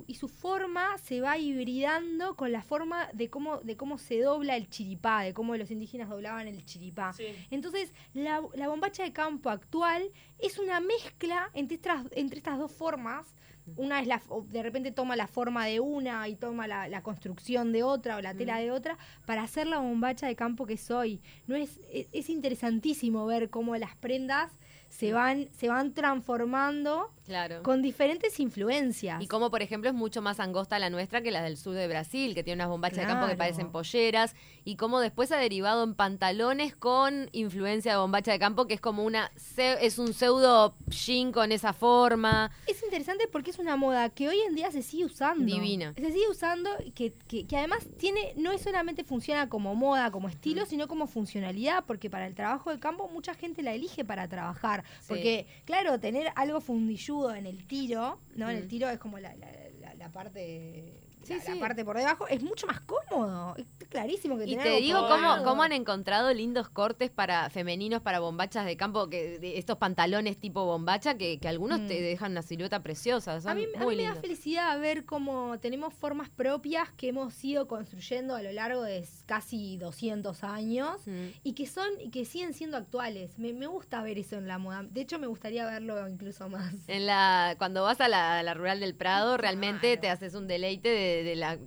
y 0.08 0.16
su 0.16 0.28
forma 0.28 0.98
se 0.98 1.22
va 1.22 1.38
hibridando 1.38 2.36
con 2.36 2.52
la 2.52 2.62
forma 2.62 3.08
de 3.14 3.30
cómo, 3.30 3.58
de 3.58 3.76
cómo 3.76 3.98
se 3.98 4.20
dobla 4.20 4.56
el 4.56 4.70
chiripá, 4.70 5.22
de 5.22 5.34
cómo 5.34 5.56
los 5.58 5.72
indígenas 5.72 6.10
doblaban 6.10 6.48
el 6.48 6.64
chiripá. 6.66 7.14
Entonces, 7.50 7.94
la, 8.14 8.42
la 8.54 8.68
bombacha 8.68 9.04
de 9.04 9.14
campo 9.14 9.50
actual 9.50 10.12
es 10.40 10.60
una 10.60 10.80
mezcla 10.80 11.50
entre 11.54 11.76
estas, 11.76 12.06
entre 12.12 12.38
estas 12.38 12.58
dos 12.58 12.72
formas. 12.72 13.36
Una 13.78 14.00
es 14.00 14.08
la, 14.08 14.22
de 14.50 14.62
repente 14.62 14.92
toma 14.92 15.16
la 15.16 15.26
forma 15.26 15.66
de 15.66 15.80
una 15.80 16.28
y 16.28 16.36
toma 16.36 16.68
la, 16.68 16.88
la 16.88 17.02
construcción 17.02 17.72
de 17.72 17.82
otra 17.82 18.18
o 18.18 18.22
la 18.22 18.36
tela 18.36 18.60
de 18.60 18.70
otra 18.70 18.96
para 19.26 19.42
hacer 19.42 19.66
la 19.66 19.80
bombacha 19.80 20.28
de 20.28 20.36
campo 20.36 20.68
que 20.68 20.78
soy. 20.78 21.20
No 21.48 21.56
es, 21.56 21.80
es, 21.92 22.08
es 22.12 22.30
interesantísimo 22.30 23.26
ver 23.26 23.50
cómo 23.50 23.76
las 23.76 23.96
prendas 23.96 24.52
se 24.90 25.14
van, 25.14 25.50
se 25.58 25.68
van 25.68 25.94
transformando 25.94 27.12
Claro. 27.26 27.64
con 27.64 27.82
diferentes 27.82 28.40
influencias. 28.40 29.20
Y 29.22 29.28
como 29.28 29.50
por 29.50 29.64
ejemplo 29.64 29.90
es 29.90 29.96
mucho 29.96 30.22
más 30.22 30.40
angosta 30.40 30.78
la 30.78 30.92
nuestra 30.92 31.22
que 31.22 31.32
la 31.32 31.42
del 31.42 31.58
sur 31.58 31.74
de 31.74 31.88
Brasil, 31.88 32.36
que 32.36 32.44
tiene 32.44 32.62
unas 32.62 32.70
bombachas 32.70 33.00
de 33.00 33.06
campo 33.08 33.28
que 33.28 33.36
parecen 33.36 33.72
polleras, 33.72 34.36
y 34.64 34.76
como 34.76 35.00
después 35.00 35.32
ha 35.32 35.38
derivado 35.38 35.84
en 35.84 35.96
pantalones 35.96 36.76
con 36.76 37.30
influencia 37.32 37.94
de 37.94 37.98
bombacha 37.98 38.32
de 38.32 38.38
campo, 38.40 38.68
que 38.68 38.76
es 38.76 38.82
como 38.82 39.04
una 39.04 39.32
es 39.58 39.98
un 39.98 40.14
pseudo 40.14 40.76
jean 40.88 41.32
con 41.32 41.52
esa 41.52 41.74
forma. 41.74 42.52
Es 42.68 42.84
interesante 42.84 43.28
porque 43.28 43.50
es 43.52 43.58
una 43.60 43.76
moda 43.76 44.10
que 44.10 44.30
hoy 44.30 44.40
en 44.48 44.54
día 44.54 44.72
se 44.72 44.84
sigue 44.84 45.06
usando. 45.06 45.46
Divina. 45.46 45.94
Se 45.98 46.12
sigue 46.12 46.30
usando, 46.30 46.70
que, 46.94 47.14
que, 47.28 47.48
que 47.48 47.58
además 47.58 47.88
tiene, 47.98 48.34
no 48.38 48.52
es 48.52 48.62
solamente 48.62 49.04
funciona 49.04 49.50
como 49.50 49.74
moda, 49.74 50.12
como 50.12 50.30
estilo, 50.30 50.66
sino 50.68 50.88
como 50.88 51.08
funcionalidad, 51.08 51.86
porque 51.86 52.10
para 52.10 52.28
el 52.28 52.36
trabajo 52.36 52.70
de 52.70 52.80
campo 52.80 53.10
mucha 53.12 53.34
gente 53.34 53.64
la 53.64 53.74
elige 53.74 54.06
para 54.06 54.28
trabajar. 54.28 54.75
Sí. 54.84 55.06
Porque, 55.08 55.48
claro, 55.66 56.00
tener 56.00 56.32
algo 56.36 56.60
fundilludo 56.62 57.34
en 57.36 57.46
el 57.46 57.66
tiro, 57.68 58.20
¿no? 58.36 58.50
En 58.50 58.58
el 58.58 58.66
Mm. 58.66 58.68
tiro 58.68 58.90
es 58.90 59.00
como 59.00 59.20
la, 59.20 59.36
la, 59.36 59.48
la- 59.80 59.94
la 59.96 60.10
parte. 60.12 61.02
Sí, 61.26 61.54
la, 61.54 61.60
parte 61.60 61.84
por 61.86 61.98
debajo 61.98 62.28
es 62.28 62.42
mucho 62.44 62.68
más 62.68 62.80
cómodo. 62.82 63.56
Es 63.58 63.66
clarísimo 63.90 64.38
que 64.38 64.46
Y 64.46 64.52
tener 64.52 64.64
te 64.64 64.82
digo 64.82 65.08
cómo, 65.08 65.44
cómo 65.44 65.64
han 65.64 65.72
encontrado 65.72 66.34
lindos 66.34 66.70
cortes 66.70 67.10
para 67.10 67.50
femeninos 67.50 68.02
para 68.02 68.20
bombachas 68.20 68.66
de 68.66 68.78
campo, 68.78 69.10
que 69.10 69.40
de 69.40 69.58
estos 69.58 69.78
pantalones 69.78 70.38
tipo 70.40 70.66
bombacha, 70.66 71.18
que, 71.18 71.40
que 71.40 71.48
algunos 71.48 71.80
Mm. 71.82 71.88
te 71.88 72.02
dejan 72.02 72.32
una 72.32 72.42
silueta 72.42 72.82
preciosa. 72.84 73.42
Son 73.42 73.52
A 73.52 73.56
mí, 73.56 73.66
a 73.76 73.86
mí 73.86 73.96
me 73.96 74.04
da 74.04 74.16
felicidad 74.16 74.80
ver 74.80 75.06
cómo 75.06 75.60
tenemos 75.60 75.94
formas 75.94 76.30
propias 76.30 76.92
que 76.92 77.10
hemos 77.10 77.44
ido 77.44 77.68
construyendo 77.68 78.36
a 78.36 78.42
lo 78.42 78.52
largo 78.52 78.82
de 78.84 79.08
casi 79.26 79.78
200 79.78 80.44
años 80.44 81.06
Mm. 81.08 81.28
y 81.44 81.54
que 81.54 81.66
son 81.68 81.88
y 82.00 82.10
que 82.10 82.26
siguen 82.26 82.54
siendo 82.54 82.78
actuales. 82.78 83.38
Me, 83.40 83.54
me 83.54 83.68
gusta 83.68 84.02
ver 84.02 84.18
eso 84.18 84.36
en 84.38 84.48
la 84.48 84.58
moda. 84.58 84.84
De 84.84 85.02
hecho, 85.02 85.20
me 85.20 85.28
gustaría 85.28 85.66
verlo 85.66 86.08
incluso 86.08 86.50
más. 86.50 86.74
En 86.88 87.06
la, 87.06 87.56
cuando 87.58 87.84
vas 87.84 88.00
a 88.02 88.08
la, 88.08 88.54
rural 88.54 88.80
del 88.80 88.96
Prado, 88.96 89.38
realmente 89.38 89.88
Claro. 89.88 90.02
te 90.02 90.10
haces 90.10 90.34
un 90.36 90.48
deleite 90.48 90.90
de, 90.90 91.15
de 91.24 91.36
la, 91.36 91.58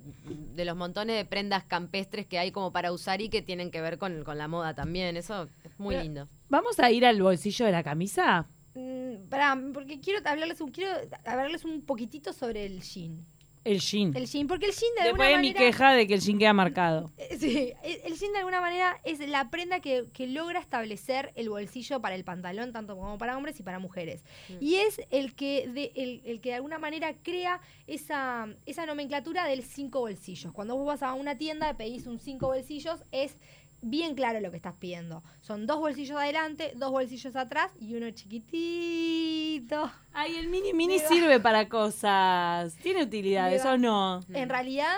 de 0.55 0.65
los 0.65 0.75
montones 0.75 1.15
de 1.15 1.25
prendas 1.25 1.63
campestres 1.63 2.25
que 2.25 2.37
hay 2.39 2.51
como 2.51 2.71
para 2.71 2.91
usar 2.91 3.21
y 3.21 3.29
que 3.29 3.41
tienen 3.41 3.71
que 3.71 3.81
ver 3.81 3.97
con, 3.97 4.23
con 4.23 4.37
la 4.37 4.47
moda 4.47 4.73
también. 4.73 5.17
Eso 5.17 5.47
es 5.63 5.79
muy 5.79 5.95
Pero- 5.95 6.03
lindo. 6.03 6.27
¿Vamos 6.49 6.79
a 6.79 6.89
ir 6.91 7.05
al 7.05 7.21
bolsillo 7.21 7.65
de 7.65 7.71
la 7.71 7.83
camisa? 7.83 8.47
Mm, 8.75 9.27
pará, 9.29 9.59
porque 9.73 9.99
quiero 9.99 10.19
hablarles 10.27 10.61
un, 10.61 10.71
quiero 10.71 10.91
hablarles 11.25 11.65
un 11.65 11.81
poquitito 11.81 12.33
sobre 12.33 12.65
el 12.65 12.81
jean. 12.81 13.25
El 13.69 13.81
jean. 13.81 14.17
El 14.17 14.25
jean, 14.25 14.47
porque 14.47 14.65
el 14.65 14.71
jean 14.71 14.89
de 14.97 15.03
Después 15.03 15.27
alguna 15.27 15.29
de 15.29 15.37
mi 15.37 15.47
manera... 15.49 15.59
queja 15.59 15.93
de 15.93 16.07
que 16.07 16.13
el 16.15 16.21
jean 16.21 16.39
queda 16.39 16.53
marcado. 16.53 17.11
Sí, 17.39 17.71
el 17.83 18.15
jean 18.15 18.33
de 18.33 18.39
alguna 18.39 18.61
manera 18.61 18.99
es 19.03 19.19
la 19.19 19.49
prenda 19.51 19.79
que, 19.79 20.07
que 20.11 20.25
logra 20.25 20.59
establecer 20.59 21.31
el 21.35 21.49
bolsillo 21.49 22.01
para 22.01 22.15
el 22.15 22.23
pantalón, 22.23 22.73
tanto 22.73 22.97
como 22.97 23.17
para 23.19 23.37
hombres 23.37 23.59
y 23.59 23.63
para 23.63 23.77
mujeres. 23.77 24.23
Mm. 24.49 24.53
Y 24.59 24.75
es 24.75 24.99
el 25.11 25.35
que 25.35 25.67
de, 25.67 25.91
el, 25.95 26.21
el 26.25 26.41
que 26.41 26.49
de 26.49 26.55
alguna 26.55 26.79
manera 26.79 27.13
crea 27.21 27.61
esa, 27.85 28.47
esa 28.65 28.87
nomenclatura 28.87 29.45
del 29.45 29.63
cinco 29.63 29.99
bolsillos. 29.99 30.51
Cuando 30.51 30.75
vos 30.75 30.87
vas 30.87 31.03
a 31.03 31.13
una 31.13 31.37
tienda 31.37 31.69
y 31.69 31.73
pedís 31.75 32.07
un 32.07 32.19
cinco 32.19 32.47
bolsillos, 32.47 33.03
es 33.11 33.37
bien 33.81 34.15
claro 34.15 34.39
lo 34.39 34.51
que 34.51 34.57
estás 34.57 34.73
pidiendo. 34.79 35.23
Son 35.41 35.65
dos 35.67 35.79
bolsillos 35.79 36.17
adelante, 36.17 36.73
dos 36.75 36.91
bolsillos 36.91 37.35
atrás 37.35 37.71
y 37.79 37.95
uno 37.95 38.09
chiquitito. 38.11 39.91
Ay, 40.13 40.35
el 40.35 40.47
mini 40.47 40.73
mini 40.73 40.97
Me 40.97 41.03
va- 41.03 41.07
sirve 41.09 41.39
para 41.39 41.69
cosas. 41.69 42.75
Tiene 42.77 43.03
utilidades 43.03 43.63
o 43.65 43.77
no. 43.77 44.21
Mm. 44.27 44.35
En 44.35 44.49
realidad. 44.49 44.95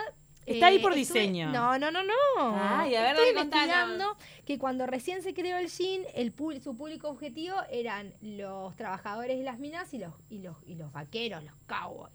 eh, 0.47 0.53
Está 0.55 0.67
ahí 0.67 0.79
por 0.79 0.93
estuve- 0.93 1.19
diseño. 1.19 1.51
No, 1.51 1.77
no, 1.77 1.91
no, 1.91 2.01
no. 2.03 2.13
Ay, 2.59 2.95
a 2.95 3.03
ver, 3.03 3.15
contanos. 3.15 3.43
investigando 3.43 4.17
que 4.45 4.57
cuando 4.57 4.87
recién 4.87 5.21
se 5.21 5.33
creó 5.35 5.57
el 5.57 5.67
jean, 5.69 6.01
el 6.15 6.33
su 6.63 6.75
público 6.75 7.09
objetivo 7.09 7.55
eran 7.69 8.13
los 8.21 8.75
trabajadores 8.75 9.37
de 9.37 9.43
las 9.43 9.59
minas 9.59 9.93
y 9.93 9.99
los, 9.99 10.13
y 10.29 10.39
los, 10.39 10.57
y 10.65 10.73
los 10.75 10.91
vaqueros, 10.91 11.43
los 11.43 11.53
cowboys. 11.67 12.11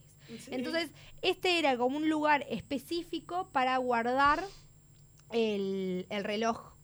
Entonces, 0.51 0.91
este 1.23 1.61
era 1.61 1.77
como 1.77 1.99
un 1.99 2.09
lugar 2.11 2.45
específico 2.51 3.49
para 3.53 3.77
guardar 3.77 4.43
el, 5.31 6.07
el 6.11 6.25
reloj. 6.25 6.76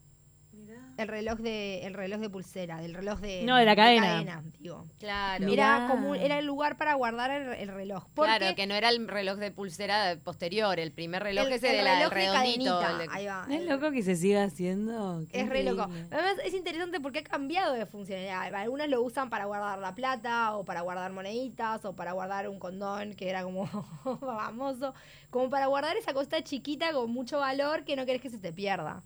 El 0.97 1.07
reloj 1.07 1.39
de 1.39 1.85
el 1.85 1.93
reloj 1.93 2.19
de 2.21 2.29
pulsera, 2.29 2.77
del 2.81 2.93
reloj 2.93 3.19
de 3.19 3.43
No, 3.43 3.55
de 3.57 3.65
la 3.65 3.75
cadena. 3.75 4.43
digo. 4.59 4.85
Claro. 4.99 5.47
Era 5.47 5.87
como 5.89 6.11
un- 6.11 6.15
era 6.17 6.39
el 6.39 6.45
lugar 6.45 6.77
para 6.77 6.93
guardar 6.95 7.31
el, 7.31 7.49
el 7.53 7.67
reloj. 7.69 8.05
Porque 8.13 8.37
Claro, 8.37 8.55
que 8.55 8.67
no 8.67 8.75
era 8.75 8.89
el 8.89 9.07
reloj 9.07 9.37
de 9.37 9.51
pulsera 9.51 10.17
posterior, 10.23 10.79
el 10.79 10.91
primer 10.91 11.23
reloj 11.23 11.47
el- 11.47 11.53
ese 11.53 11.71
el 11.71 11.77
de 11.77 11.83
la, 11.83 11.99
del 11.99 12.11
reloj 12.11 12.33
de 12.33 12.39
redondito. 12.39 12.79
cadenita, 12.79 12.91
el 12.91 12.97
de- 13.09 13.15
ahí 13.15 13.25
va, 13.25 13.47
¿No 13.47 13.53
es 13.55 13.65
loco 13.65 13.91
que 13.91 14.03
se 14.03 14.15
siga 14.15 14.43
haciendo? 14.43 15.23
Qué 15.31 15.41
Es 15.41 15.49
re 15.49 15.63
loco. 15.63 15.83
Además 16.11 16.35
es 16.45 16.53
interesante 16.53 16.99
porque 16.99 17.19
ha 17.19 17.23
cambiado 17.23 17.73
de 17.73 17.85
funcionalidad. 17.85 18.53
Algunos 18.55 18.87
lo 18.87 19.01
usan 19.01 19.29
para 19.29 19.45
guardar 19.45 19.79
la 19.79 19.95
plata 19.95 20.55
o 20.55 20.63
para 20.65 20.81
guardar 20.81 21.11
moneditas 21.11 21.83
o 21.85 21.95
para 21.95 22.11
guardar 22.13 22.47
un 22.49 22.59
condón 22.59 23.13
que 23.15 23.29
era 23.29 23.43
como 23.43 23.65
famoso. 24.21 24.93
Como 25.29 25.49
para 25.49 25.67
guardar 25.67 25.97
esa 25.97 26.13
cosita 26.13 26.43
chiquita 26.43 26.91
con 26.93 27.11
mucho 27.11 27.39
valor 27.39 27.83
que 27.83 27.95
no 27.95 28.05
querés 28.05 28.21
que 28.21 28.29
se 28.29 28.37
te 28.37 28.53
pierda. 28.53 29.03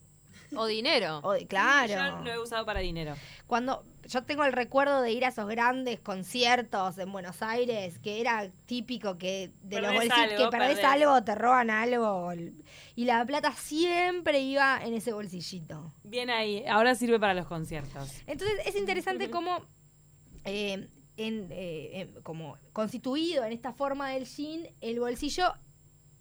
O 0.56 0.66
dinero. 0.66 1.20
O- 1.24 1.36
claro. 1.48 1.94
Yo 2.20 2.24
lo 2.24 2.32
he 2.32 2.40
usado 2.40 2.66
para 2.66 2.80
dinero. 2.80 3.16
Cuando 3.48 3.84
yo 4.08 4.24
tengo 4.24 4.44
el 4.46 4.54
recuerdo 4.54 5.02
de 5.02 5.12
ir 5.12 5.26
a 5.26 5.30
esos 5.30 5.48
grandes 5.50 6.00
conciertos 6.00 6.98
en 6.98 7.12
Buenos 7.12 7.42
Aires, 7.42 8.00
que 8.00 8.22
era 8.22 8.50
típico 8.66 9.18
que 9.18 9.52
de 9.64 9.82
los 9.82 9.92
bolsillos, 9.94 10.18
algo, 10.18 10.38
que 10.38 10.48
perdés 10.58 10.76
perdés. 10.80 10.86
algo, 10.86 11.24
te 11.24 11.36
roban 11.36 11.70
algo. 11.70 12.32
Y 12.96 13.06
la 13.06 13.26
plata 13.26 13.52
siempre 13.52 14.40
iba 14.40 14.80
en 14.84 14.94
ese 14.94 15.12
bolsillito. 15.14 15.92
Bien 16.04 16.30
ahí. 16.30 16.66
Ahora 16.68 16.96
sirve 16.96 17.20
para 17.20 17.34
los 17.34 17.48
conciertos. 17.48 18.10
Entonces 18.28 18.56
es 18.66 18.76
interesante 18.76 19.30
cómo, 19.30 19.66
eh, 20.46 20.88
en, 21.18 21.48
eh, 21.52 21.90
en- 22.16 22.22
como 22.22 22.58
constituido 22.74 23.44
en 23.44 23.52
esta 23.52 23.74
forma 23.74 24.12
del 24.12 24.26
jean, 24.26 24.68
el 24.82 25.00
bolsillo 25.00 25.52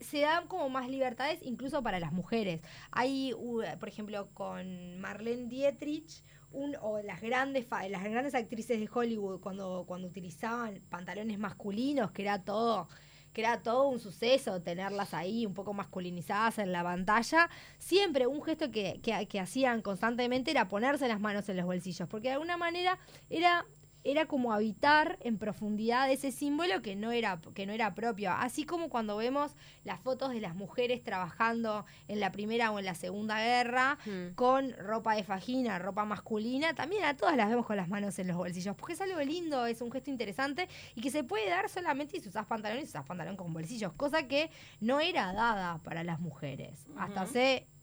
se 0.00 0.20
dan 0.20 0.46
como 0.46 0.68
más 0.68 0.88
libertades 0.88 1.40
incluso 1.42 1.82
para 1.82 1.98
las 2.00 2.12
mujeres. 2.12 2.60
Hay, 2.90 3.32
por 3.78 3.88
ejemplo, 3.88 4.28
con 4.34 4.98
Marlene 5.00 5.46
Dietrich, 5.48 6.22
un, 6.52 6.76
o 6.80 7.00
las 7.02 7.20
grandes 7.20 7.66
las 7.90 8.04
grandes 8.04 8.34
actrices 8.34 8.78
de 8.80 8.88
Hollywood 8.92 9.40
cuando, 9.40 9.84
cuando 9.86 10.06
utilizaban 10.08 10.80
pantalones 10.88 11.38
masculinos, 11.38 12.10
que 12.12 12.22
era 12.22 12.42
todo 12.42 12.88
que 13.32 13.42
era 13.42 13.60
todo 13.62 13.88
un 13.88 14.00
suceso 14.00 14.62
tenerlas 14.62 15.12
ahí 15.12 15.44
un 15.44 15.52
poco 15.52 15.74
masculinizadas 15.74 16.58
en 16.58 16.72
la 16.72 16.82
pantalla, 16.82 17.50
siempre 17.76 18.26
un 18.26 18.42
gesto 18.42 18.70
que, 18.70 18.98
que- 19.02 19.28
que 19.28 19.40
hacían 19.40 19.82
constantemente 19.82 20.50
era 20.50 20.68
ponerse 20.68 21.06
las 21.06 21.20
manos 21.20 21.46
en 21.50 21.58
los 21.58 21.66
bolsillos, 21.66 22.08
porque 22.08 22.28
de 22.28 22.34
alguna 22.34 22.56
manera 22.56 22.98
era 23.28 23.66
era 24.10 24.26
como 24.26 24.52
habitar 24.52 25.18
en 25.20 25.38
profundidad 25.38 26.10
ese 26.10 26.32
símbolo 26.32 26.82
que 26.82 26.96
no 26.96 27.12
era 27.12 27.40
que 27.54 27.66
no 27.66 27.72
era 27.72 27.94
propio. 27.94 28.32
Así 28.32 28.64
como 28.64 28.88
cuando 28.88 29.16
vemos 29.16 29.56
las 29.84 30.00
fotos 30.00 30.30
de 30.30 30.40
las 30.40 30.54
mujeres 30.54 31.02
trabajando 31.02 31.84
en 32.08 32.20
la 32.20 32.32
primera 32.32 32.70
o 32.70 32.78
en 32.78 32.84
la 32.84 32.94
segunda 32.94 33.40
guerra 33.42 33.98
Hmm. 34.06 34.34
con 34.34 34.72
ropa 34.74 35.14
de 35.14 35.24
fajina, 35.24 35.78
ropa 35.78 36.04
masculina, 36.04 36.74
también 36.74 37.04
a 37.04 37.16
todas 37.16 37.36
las 37.36 37.48
vemos 37.48 37.66
con 37.66 37.76
las 37.76 37.88
manos 37.88 38.18
en 38.18 38.28
los 38.28 38.36
bolsillos, 38.36 38.76
porque 38.76 38.94
es 38.94 39.00
algo 39.00 39.20
lindo, 39.20 39.66
es 39.66 39.80
un 39.80 39.90
gesto 39.90 40.10
interesante 40.10 40.68
y 40.94 41.00
que 41.00 41.10
se 41.10 41.24
puede 41.24 41.48
dar 41.48 41.68
solamente 41.68 42.20
si 42.20 42.28
usás 42.28 42.46
pantalones 42.46 42.84
y 42.84 42.88
usás 42.88 43.04
pantalón 43.04 43.36
con 43.36 43.52
bolsillos, 43.52 43.92
cosa 43.94 44.28
que 44.28 44.50
no 44.80 45.00
era 45.00 45.32
dada 45.32 45.78
para 45.82 46.04
las 46.04 46.20
mujeres. 46.20 46.86
Hasta 46.96 47.22
hace 47.22 47.66
mm, 47.68 47.75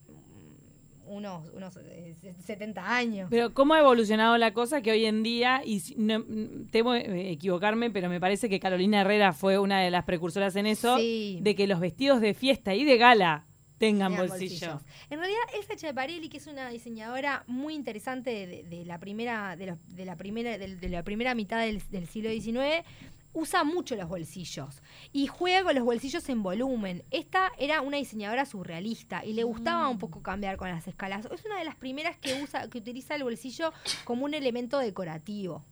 unos, 1.13 1.49
unos 1.53 1.77
eh, 1.77 2.15
70 2.45 2.95
años. 2.95 3.27
Pero 3.29 3.53
cómo 3.53 3.73
ha 3.73 3.79
evolucionado 3.79 4.37
la 4.37 4.53
cosa 4.53 4.81
que 4.81 4.91
hoy 4.91 5.05
en 5.05 5.23
día, 5.23 5.61
y 5.65 5.81
no, 5.97 6.23
temo 6.71 6.95
eh, 6.95 7.31
equivocarme, 7.31 7.89
pero 7.91 8.09
me 8.09 8.19
parece 8.19 8.49
que 8.49 8.59
Carolina 8.59 9.01
Herrera 9.01 9.33
fue 9.33 9.57
una 9.59 9.79
de 9.81 9.91
las 9.91 10.03
precursoras 10.05 10.55
en 10.55 10.65
eso, 10.65 10.97
Sí. 10.97 11.39
de 11.41 11.55
que 11.55 11.67
los 11.67 11.79
vestidos 11.79 12.21
de 12.21 12.33
fiesta 12.33 12.73
y 12.75 12.83
de 12.83 12.97
gala 12.97 13.45
tengan 13.77 14.15
bolsillo. 14.15 14.37
bolsillos. 14.75 14.81
En 15.09 15.19
realidad, 15.19 15.41
Elsa 15.57 15.75
Chiaparelli, 15.75 16.29
que 16.29 16.37
es 16.37 16.47
una 16.47 16.69
diseñadora 16.69 17.43
muy 17.47 17.73
interesante 17.73 18.47
de, 18.47 18.63
de 18.63 18.85
la 18.85 18.97
primera, 18.99 19.55
de, 19.57 19.65
los- 19.67 19.77
de 19.95 20.05
la 20.05 20.15
primera, 20.15 20.57
de, 20.57 20.75
de 20.77 20.89
la 20.89 21.03
primera 21.03 21.35
mitad 21.35 21.59
del, 21.65 21.81
del 21.89 22.07
siglo 22.07 22.29
XIX, 22.29 22.85
usa 23.33 23.63
mucho 23.63 23.95
los 23.95 24.07
bolsillos 24.07 24.81
y 25.11 25.27
juega 25.27 25.63
con 25.63 25.75
los 25.75 25.83
bolsillos 25.83 26.27
en 26.29 26.43
volumen. 26.43 27.03
Esta 27.11 27.51
era 27.57 27.81
una 27.81 27.97
diseñadora 27.97 28.45
surrealista 28.45 29.25
y 29.25 29.33
le 29.33 29.43
gustaba 29.43 29.89
un 29.89 29.99
poco 29.99 30.21
cambiar 30.21 30.57
con 30.57 30.69
las 30.69 30.87
escalas. 30.87 31.25
Es 31.25 31.45
una 31.45 31.57
de 31.57 31.65
las 31.65 31.75
primeras 31.75 32.17
que 32.17 32.41
usa, 32.41 32.69
que 32.69 32.77
utiliza 32.77 33.15
el 33.15 33.23
bolsillo 33.23 33.73
como 34.05 34.25
un 34.25 34.33
elemento 34.33 34.77
decorativo. 34.77 35.63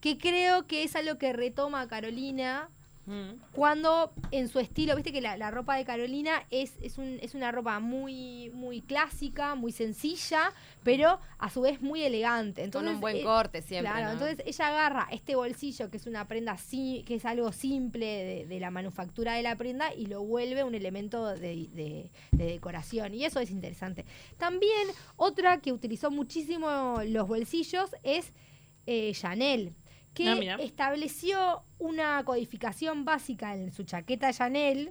Que 0.00 0.16
creo 0.16 0.66
que 0.66 0.84
es 0.84 0.96
algo 0.96 1.18
que 1.18 1.32
retoma 1.32 1.86
Carolina 1.86 2.70
Mm. 2.70 2.79
Cuando 3.52 4.12
en 4.30 4.48
su 4.48 4.60
estilo, 4.60 4.94
viste 4.94 5.10
que 5.12 5.20
la, 5.20 5.36
la 5.36 5.50
ropa 5.50 5.74
de 5.76 5.84
Carolina 5.84 6.44
es, 6.50 6.74
es, 6.80 6.96
un- 6.96 7.18
es 7.20 7.34
una 7.34 7.50
ropa 7.50 7.80
muy, 7.80 8.50
muy 8.54 8.82
clásica, 8.82 9.54
muy 9.56 9.72
sencilla, 9.72 10.52
pero 10.84 11.18
a 11.38 11.50
su 11.50 11.62
vez 11.62 11.80
muy 11.82 12.02
elegante. 12.02 12.62
Entonces, 12.62 12.88
Con 12.90 12.94
un 12.96 13.00
buen 13.00 13.16
eh, 13.16 13.22
corte 13.24 13.62
siempre. 13.62 13.90
Claro, 13.90 14.06
¿no? 14.06 14.12
entonces 14.12 14.42
ella 14.46 14.68
agarra 14.68 15.08
este 15.10 15.34
bolsillo 15.34 15.90
que 15.90 15.96
es 15.96 16.06
una 16.06 16.28
prenda 16.28 16.56
si- 16.56 17.02
que 17.06 17.16
es 17.16 17.24
algo 17.24 17.50
simple 17.52 18.06
de, 18.06 18.46
de 18.46 18.60
la 18.60 18.70
manufactura 18.70 19.34
de 19.34 19.42
la 19.42 19.56
prenda 19.56 19.92
y 19.92 20.06
lo 20.06 20.22
vuelve 20.22 20.62
un 20.62 20.74
elemento 20.76 21.26
de, 21.26 21.38
de- 21.72 22.10
de 22.30 22.44
decoración 22.44 23.14
y 23.14 23.24
eso 23.24 23.40
es 23.40 23.50
interesante. 23.50 24.04
También 24.38 24.88
otra 25.16 25.60
que 25.60 25.72
utilizó 25.72 26.10
muchísimo 26.12 27.00
los 27.06 27.26
bolsillos 27.26 27.90
es 28.04 28.32
eh, 28.86 29.12
Chanel 29.14 29.74
que 30.14 30.28
Ah, 30.28 30.56
estableció 30.60 31.62
una 31.78 32.22
codificación 32.24 33.04
básica 33.04 33.54
en 33.54 33.72
su 33.72 33.84
chaqueta 33.84 34.32
Chanel 34.32 34.90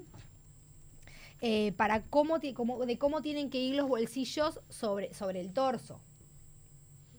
eh, 1.41 1.71
para 1.77 2.01
cómo, 2.03 2.39
cómo- 2.53 2.86
de 2.86 2.97
cómo 2.97 3.21
tienen 3.21 3.49
que 3.49 3.60
ir 3.60 3.75
los 3.75 3.88
bolsillos 3.88 4.60
sobre, 4.69 5.13
sobre 5.13 5.39
el 5.41 5.53
torso. 5.53 6.01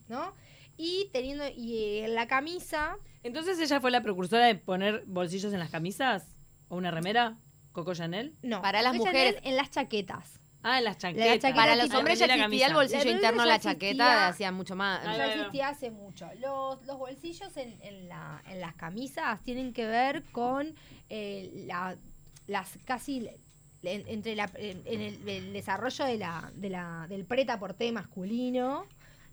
¿No? 0.09 0.35
Y 0.77 1.09
teniendo 1.13 1.45
y 1.57 1.77
eh, 1.79 2.05
en 2.07 2.15
la 2.15 2.27
camisa 2.27 2.97
Entonces 3.23 3.59
ella 3.61 3.81
fue 3.81 3.91
la 3.91 4.03
precursora 4.03 4.47
de 4.47 4.57
poner 4.57 5.05
bolsillos 5.07 5.53
en 5.53 5.59
las 5.61 5.71
camisas 5.71 6.27
o 6.69 6.77
una 6.77 6.91
remera, 6.91 7.39
Coco 7.73 7.95
Chanel. 7.95 8.35
no 8.43 8.61
Para 8.63 8.83
las 8.83 8.93
Chanel 8.97 9.07
mujeres- 9.07 9.41
en 9.45 9.57
las 9.57 9.71
chaquetas 9.71 10.40
Ah, 10.63 10.79
en 10.79 10.85
las 10.85 10.99
chaquetas. 10.99 11.27
chaqueta 11.41 11.55
Para 11.55 11.75
los 11.77 11.93
hombres 11.95 12.19
ya 12.19 12.27
existía 12.27 12.67
el 12.67 12.75
bolsillo 12.75 13.05
La 13.05 13.11
interno 13.11 13.43
a 13.43 13.45
ya 13.47 13.53
la 13.53 13.59
chaqueta, 13.61 13.89
existía. 14.05 14.29
hacía 14.29 14.53
mucho 14.53 14.77
más. 14.77 15.03
Ya 15.05 15.13
no, 15.13 15.19
no. 15.19 15.25
existía 15.25 15.69
hace 15.69 15.91
mucho. 15.91 16.29
Los, 16.39 16.85
los 16.87 16.99
bolsillos 16.99 17.57
en, 17.57 17.79
en 17.83 18.09
la, 18.09 18.43
en 18.49 18.61
las 18.61 18.75
camisas 18.75 19.43
tienen 19.43 19.73
que 19.73 19.87
ver 19.87 20.23
con 20.33 20.75
eh, 21.09 21.65
la- 21.67 21.97
las 22.47 22.79
casi 22.85 23.29
en- 23.83 24.05
entre 24.07 24.37
la, 24.37 24.51
en, 24.57 24.83
en 24.85 25.01
el, 25.01 25.27
el 25.29 25.53
desarrollo 25.55 26.05
de 26.05 26.19
la, 26.19 26.51
de 26.55 26.69
la, 26.69 27.07
del 27.09 27.25
preta 27.25 27.59
porté 27.59 27.91
masculino, 27.93 28.87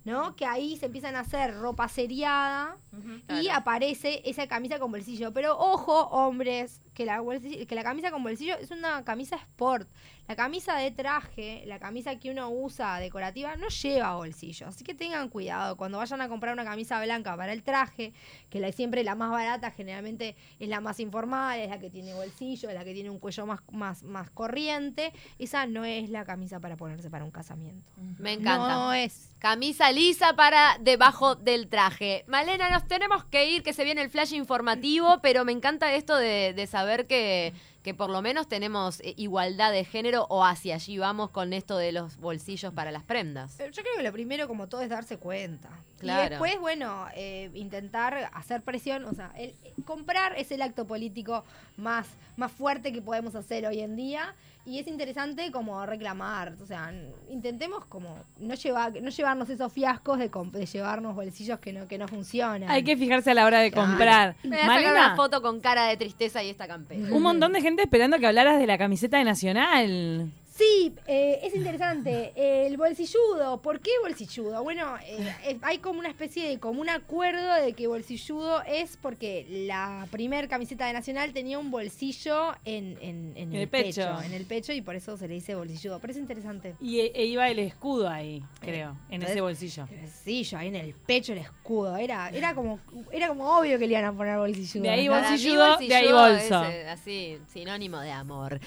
¿no? 0.08 0.36
Que 0.38 0.46
ahí 0.46 0.78
se 0.78 0.86
empiezan 0.86 1.18
a 1.18 1.20
hacer 1.20 1.54
ropa 1.56 1.90
seriada 1.90 2.78
y 2.94 3.26
Claro. 3.28 3.50
aparece 3.60 4.22
esa 4.24 4.48
camisa 4.48 4.80
con 4.80 4.90
bolsillo. 4.92 5.34
Pero 5.34 5.58
ojo, 5.60 6.08
hombres, 6.08 6.82
que 6.94 7.06
la, 7.06 7.22
que 7.68 7.76
la 7.76 7.84
camisa 7.84 8.10
con 8.10 8.24
bolsillo 8.24 8.56
es 8.58 8.72
una 8.72 9.04
camisa 9.04 9.36
sport. 9.36 9.88
La 10.28 10.36
camisa 10.36 10.76
de 10.76 10.92
traje, 10.92 11.64
la 11.68 11.80
camisa 11.80 12.18
que 12.18 12.30
uno 12.32 12.50
usa 12.50 13.00
decorativa, 13.00 13.56
no 13.56 13.68
lleva 13.70 14.16
bolsillo. 14.16 14.68
Así 14.68 14.84
que 14.84 14.94
tengan 14.94 15.30
cuidado. 15.30 15.78
Cuando 15.78 16.00
vayan 16.00 16.20
a 16.22 16.28
comprar 16.28 16.52
una 16.54 16.66
camisa 16.66 17.02
blanca 17.02 17.38
para 17.38 17.54
el 17.54 17.64
traje, 17.64 18.12
que 18.50 18.60
la, 18.60 18.72
siempre 18.74 19.06
la 19.06 19.16
más 19.16 19.32
barata 19.32 19.72
generalmente 19.72 20.36
es 20.60 20.68
la 20.68 20.82
más 20.82 21.00
informal, 21.00 21.60
es 21.62 21.70
la 21.70 21.80
que 21.80 21.90
tiene 21.90 22.14
bolsillo, 22.14 22.68
es 22.70 22.76
la 22.76 22.84
que 22.84 22.94
tiene 22.94 23.10
un 23.10 23.20
cuello 23.20 23.46
más, 23.46 23.62
más, 23.72 24.04
más 24.04 24.30
corriente. 24.32 25.14
Esa 25.40 25.66
no 25.66 25.86
es 25.86 26.10
la 26.10 26.26
camisa 26.26 26.60
para 26.60 26.76
ponerse 26.76 27.10
para 27.10 27.24
un 27.24 27.32
casamiento. 27.32 27.90
Me 28.20 28.34
encanta. 28.34 28.68
No 28.76 28.92
es. 28.94 29.30
Camisa 29.40 29.92
lisa 29.98 30.36
para 30.36 30.78
debajo 30.80 31.34
del 31.34 31.68
traje. 31.70 32.24
Malena, 32.28 32.70
nos 32.70 32.88
tenemos 32.88 33.26
que 33.26 33.50
ir, 33.50 33.64
que 33.64 33.74
se 33.74 33.84
viene 33.84 34.04
el 34.04 34.12
flash 34.12 34.34
informativo, 34.34 35.20
pero 35.24 35.44
me 35.44 35.52
encanta 35.52 35.92
esto 35.94 36.16
de, 36.16 36.68
saber 36.70 37.08
que, 37.08 37.54
que 37.88 37.94
por 37.94 38.10
lo 38.10 38.22
menos 38.22 38.50
tenemos 38.50 39.00
eh, 39.00 39.14
igualdad 39.16 39.72
de 39.72 39.86
género 39.86 40.26
o 40.28 40.44
hacia 40.44 40.76
allí 40.76 40.98
vamos 40.98 41.30
con 41.30 41.54
esto 41.54 41.78
de 41.78 41.94
los 41.94 42.18
bolsillos 42.18 42.74
para 42.74 42.92
las 42.92 43.04
prendas. 43.04 43.58
Eh, 43.62 43.72
Yo 43.72 43.82
creo 43.82 43.96
que 43.96 44.04
lo 44.04 44.12
primero, 44.12 44.46
como 44.50 44.68
todo, 44.68 44.82
es 44.82 44.90
darse 44.90 45.16
cuenta. 45.16 45.70
Claro. 46.00 46.26
Y 46.26 46.30
después, 46.32 46.60
bueno, 46.60 47.06
eh, 47.16 47.50
intentar 47.54 48.30
hacer 48.34 48.62
presión. 48.62 49.06
O 49.06 49.14
sea, 49.14 49.32
el, 49.38 49.54
comprar 49.86 50.34
es 50.38 50.52
el 50.52 50.64
acto 50.64 50.86
político 50.86 51.46
más, 51.78 52.08
más 52.36 52.52
fuerte 52.52 52.92
que 52.92 53.02
podemos 53.02 53.36
hacer 53.36 53.66
hoy 53.66 53.80
en 53.80 53.96
día. 53.96 54.36
Y 54.66 54.80
es 54.80 54.88
interesante 54.88 55.50
como 55.50 55.86
reclamar. 55.86 56.56
O 56.62 56.66
sea, 56.66 56.94
intentemos 57.30 57.86
como 57.86 58.18
no, 58.38 58.54
llevar, 58.54 59.02
no 59.02 59.10
llevarnos 59.10 59.50
esos 59.50 59.72
fiascos 59.72 60.20
de, 60.20 60.30
llevarnos 60.66 61.16
bolsillos 61.16 61.58
que 61.60 61.72
no, 61.72 61.88
que 61.88 61.98
no 61.98 62.06
funcionan. 62.10 62.70
Hay 62.70 62.84
que 62.84 62.98
fijarse 62.98 63.32
a 63.32 63.34
la 63.34 63.46
hora 63.46 63.62
de 63.62 63.72
Claro. 63.72 63.88
comprar. 63.88 64.36
Me 64.44 64.58
voy 64.58 64.60
a 64.60 64.66
sacar 64.66 64.94
una 64.94 65.16
foto 65.16 65.42
con 65.42 65.62
cara 65.62 65.86
de 65.86 65.96
tristeza 65.96 66.44
y 66.44 66.50
esta 66.50 66.68
campera. 66.68 67.16
un 67.16 67.22
montón 67.22 67.54
de 67.54 67.62
gente 67.62 67.77
esperando 67.84 68.20
que 68.20 68.28
hablaras 68.28 68.60
de 68.60 68.68
la 68.68 68.78
camiseta 68.78 69.18
de 69.18 69.24
Nacional. 69.24 70.32
Sí, 70.58 70.92
eh, 71.06 71.40
es 71.44 71.54
interesante. 71.56 72.34
El 72.36 72.78
bolsilludo, 72.78 73.62
¿por 73.62 73.80
qué 73.80 73.92
bolsilludo? 74.02 74.64
Bueno, 74.64 74.98
eh, 75.06 75.36
eh, 75.46 75.58
hay 75.62 75.78
como 75.78 76.00
una 76.00 76.10
especie 76.10 76.48
de 76.50 76.58
como 76.60 76.82
un 76.82 76.90
acuerdo 76.90 77.54
de 77.56 77.74
que 77.74 77.86
bolsilludo 77.86 78.64
es 78.64 78.98
porque 78.98 79.46
la 79.68 80.08
primer 80.10 80.48
camiseta 80.48 80.88
de 80.88 80.94
Nacional 80.94 81.32
tenía 81.32 81.60
un 81.60 81.70
bolsillo 81.70 82.56
en, 82.66 82.98
en- 83.02 83.34
en 83.36 83.54
el, 83.54 83.62
el 83.62 83.68
pecho. 83.68 84.02
pecho. 84.02 84.22
en 84.24 84.34
el 84.34 84.46
pecho 84.46 84.74
y 84.74 84.82
por 84.82 84.96
eso 84.96 85.16
se 85.16 85.28
le 85.28 85.36
dice 85.36 85.54
bolsilludo. 85.54 86.00
Pero 86.00 86.12
es 86.12 86.18
interesante. 86.18 86.76
Y 86.82 87.02
e, 87.02 87.12
e 87.14 87.26
iba 87.26 87.48
el 87.50 87.60
escudo 87.60 88.10
ahí, 88.10 88.44
creo, 88.60 88.98
en 89.10 89.16
Entonces- 89.16 89.32
ese 89.32 89.42
bolsillo. 89.42 89.88
El 89.92 90.02
bolsillo, 90.02 90.58
ahí 90.58 90.68
en 90.70 90.76
el 90.76 90.94
pecho 90.96 91.34
el 91.34 91.40
escudo. 91.40 91.98
Era, 91.98 92.30
era 92.30 92.56
como, 92.56 92.80
era 93.12 93.28
como 93.28 93.58
obvio 93.60 93.78
que 93.78 93.86
le 93.86 93.94
iban 93.94 94.06
a 94.06 94.14
poner 94.14 94.38
bolsilludo. 94.40 94.84
De 94.84 94.90
ahí 94.90 95.08
bolsilludo, 95.08 95.78
de 95.78 95.96
ahí 95.96 96.12
bolso. 96.12 96.64
es, 96.64 96.74
eh, 96.74 96.90
así, 96.90 97.38
sinónimo 97.54 98.00
de 98.00 98.12
amor. 98.12 98.60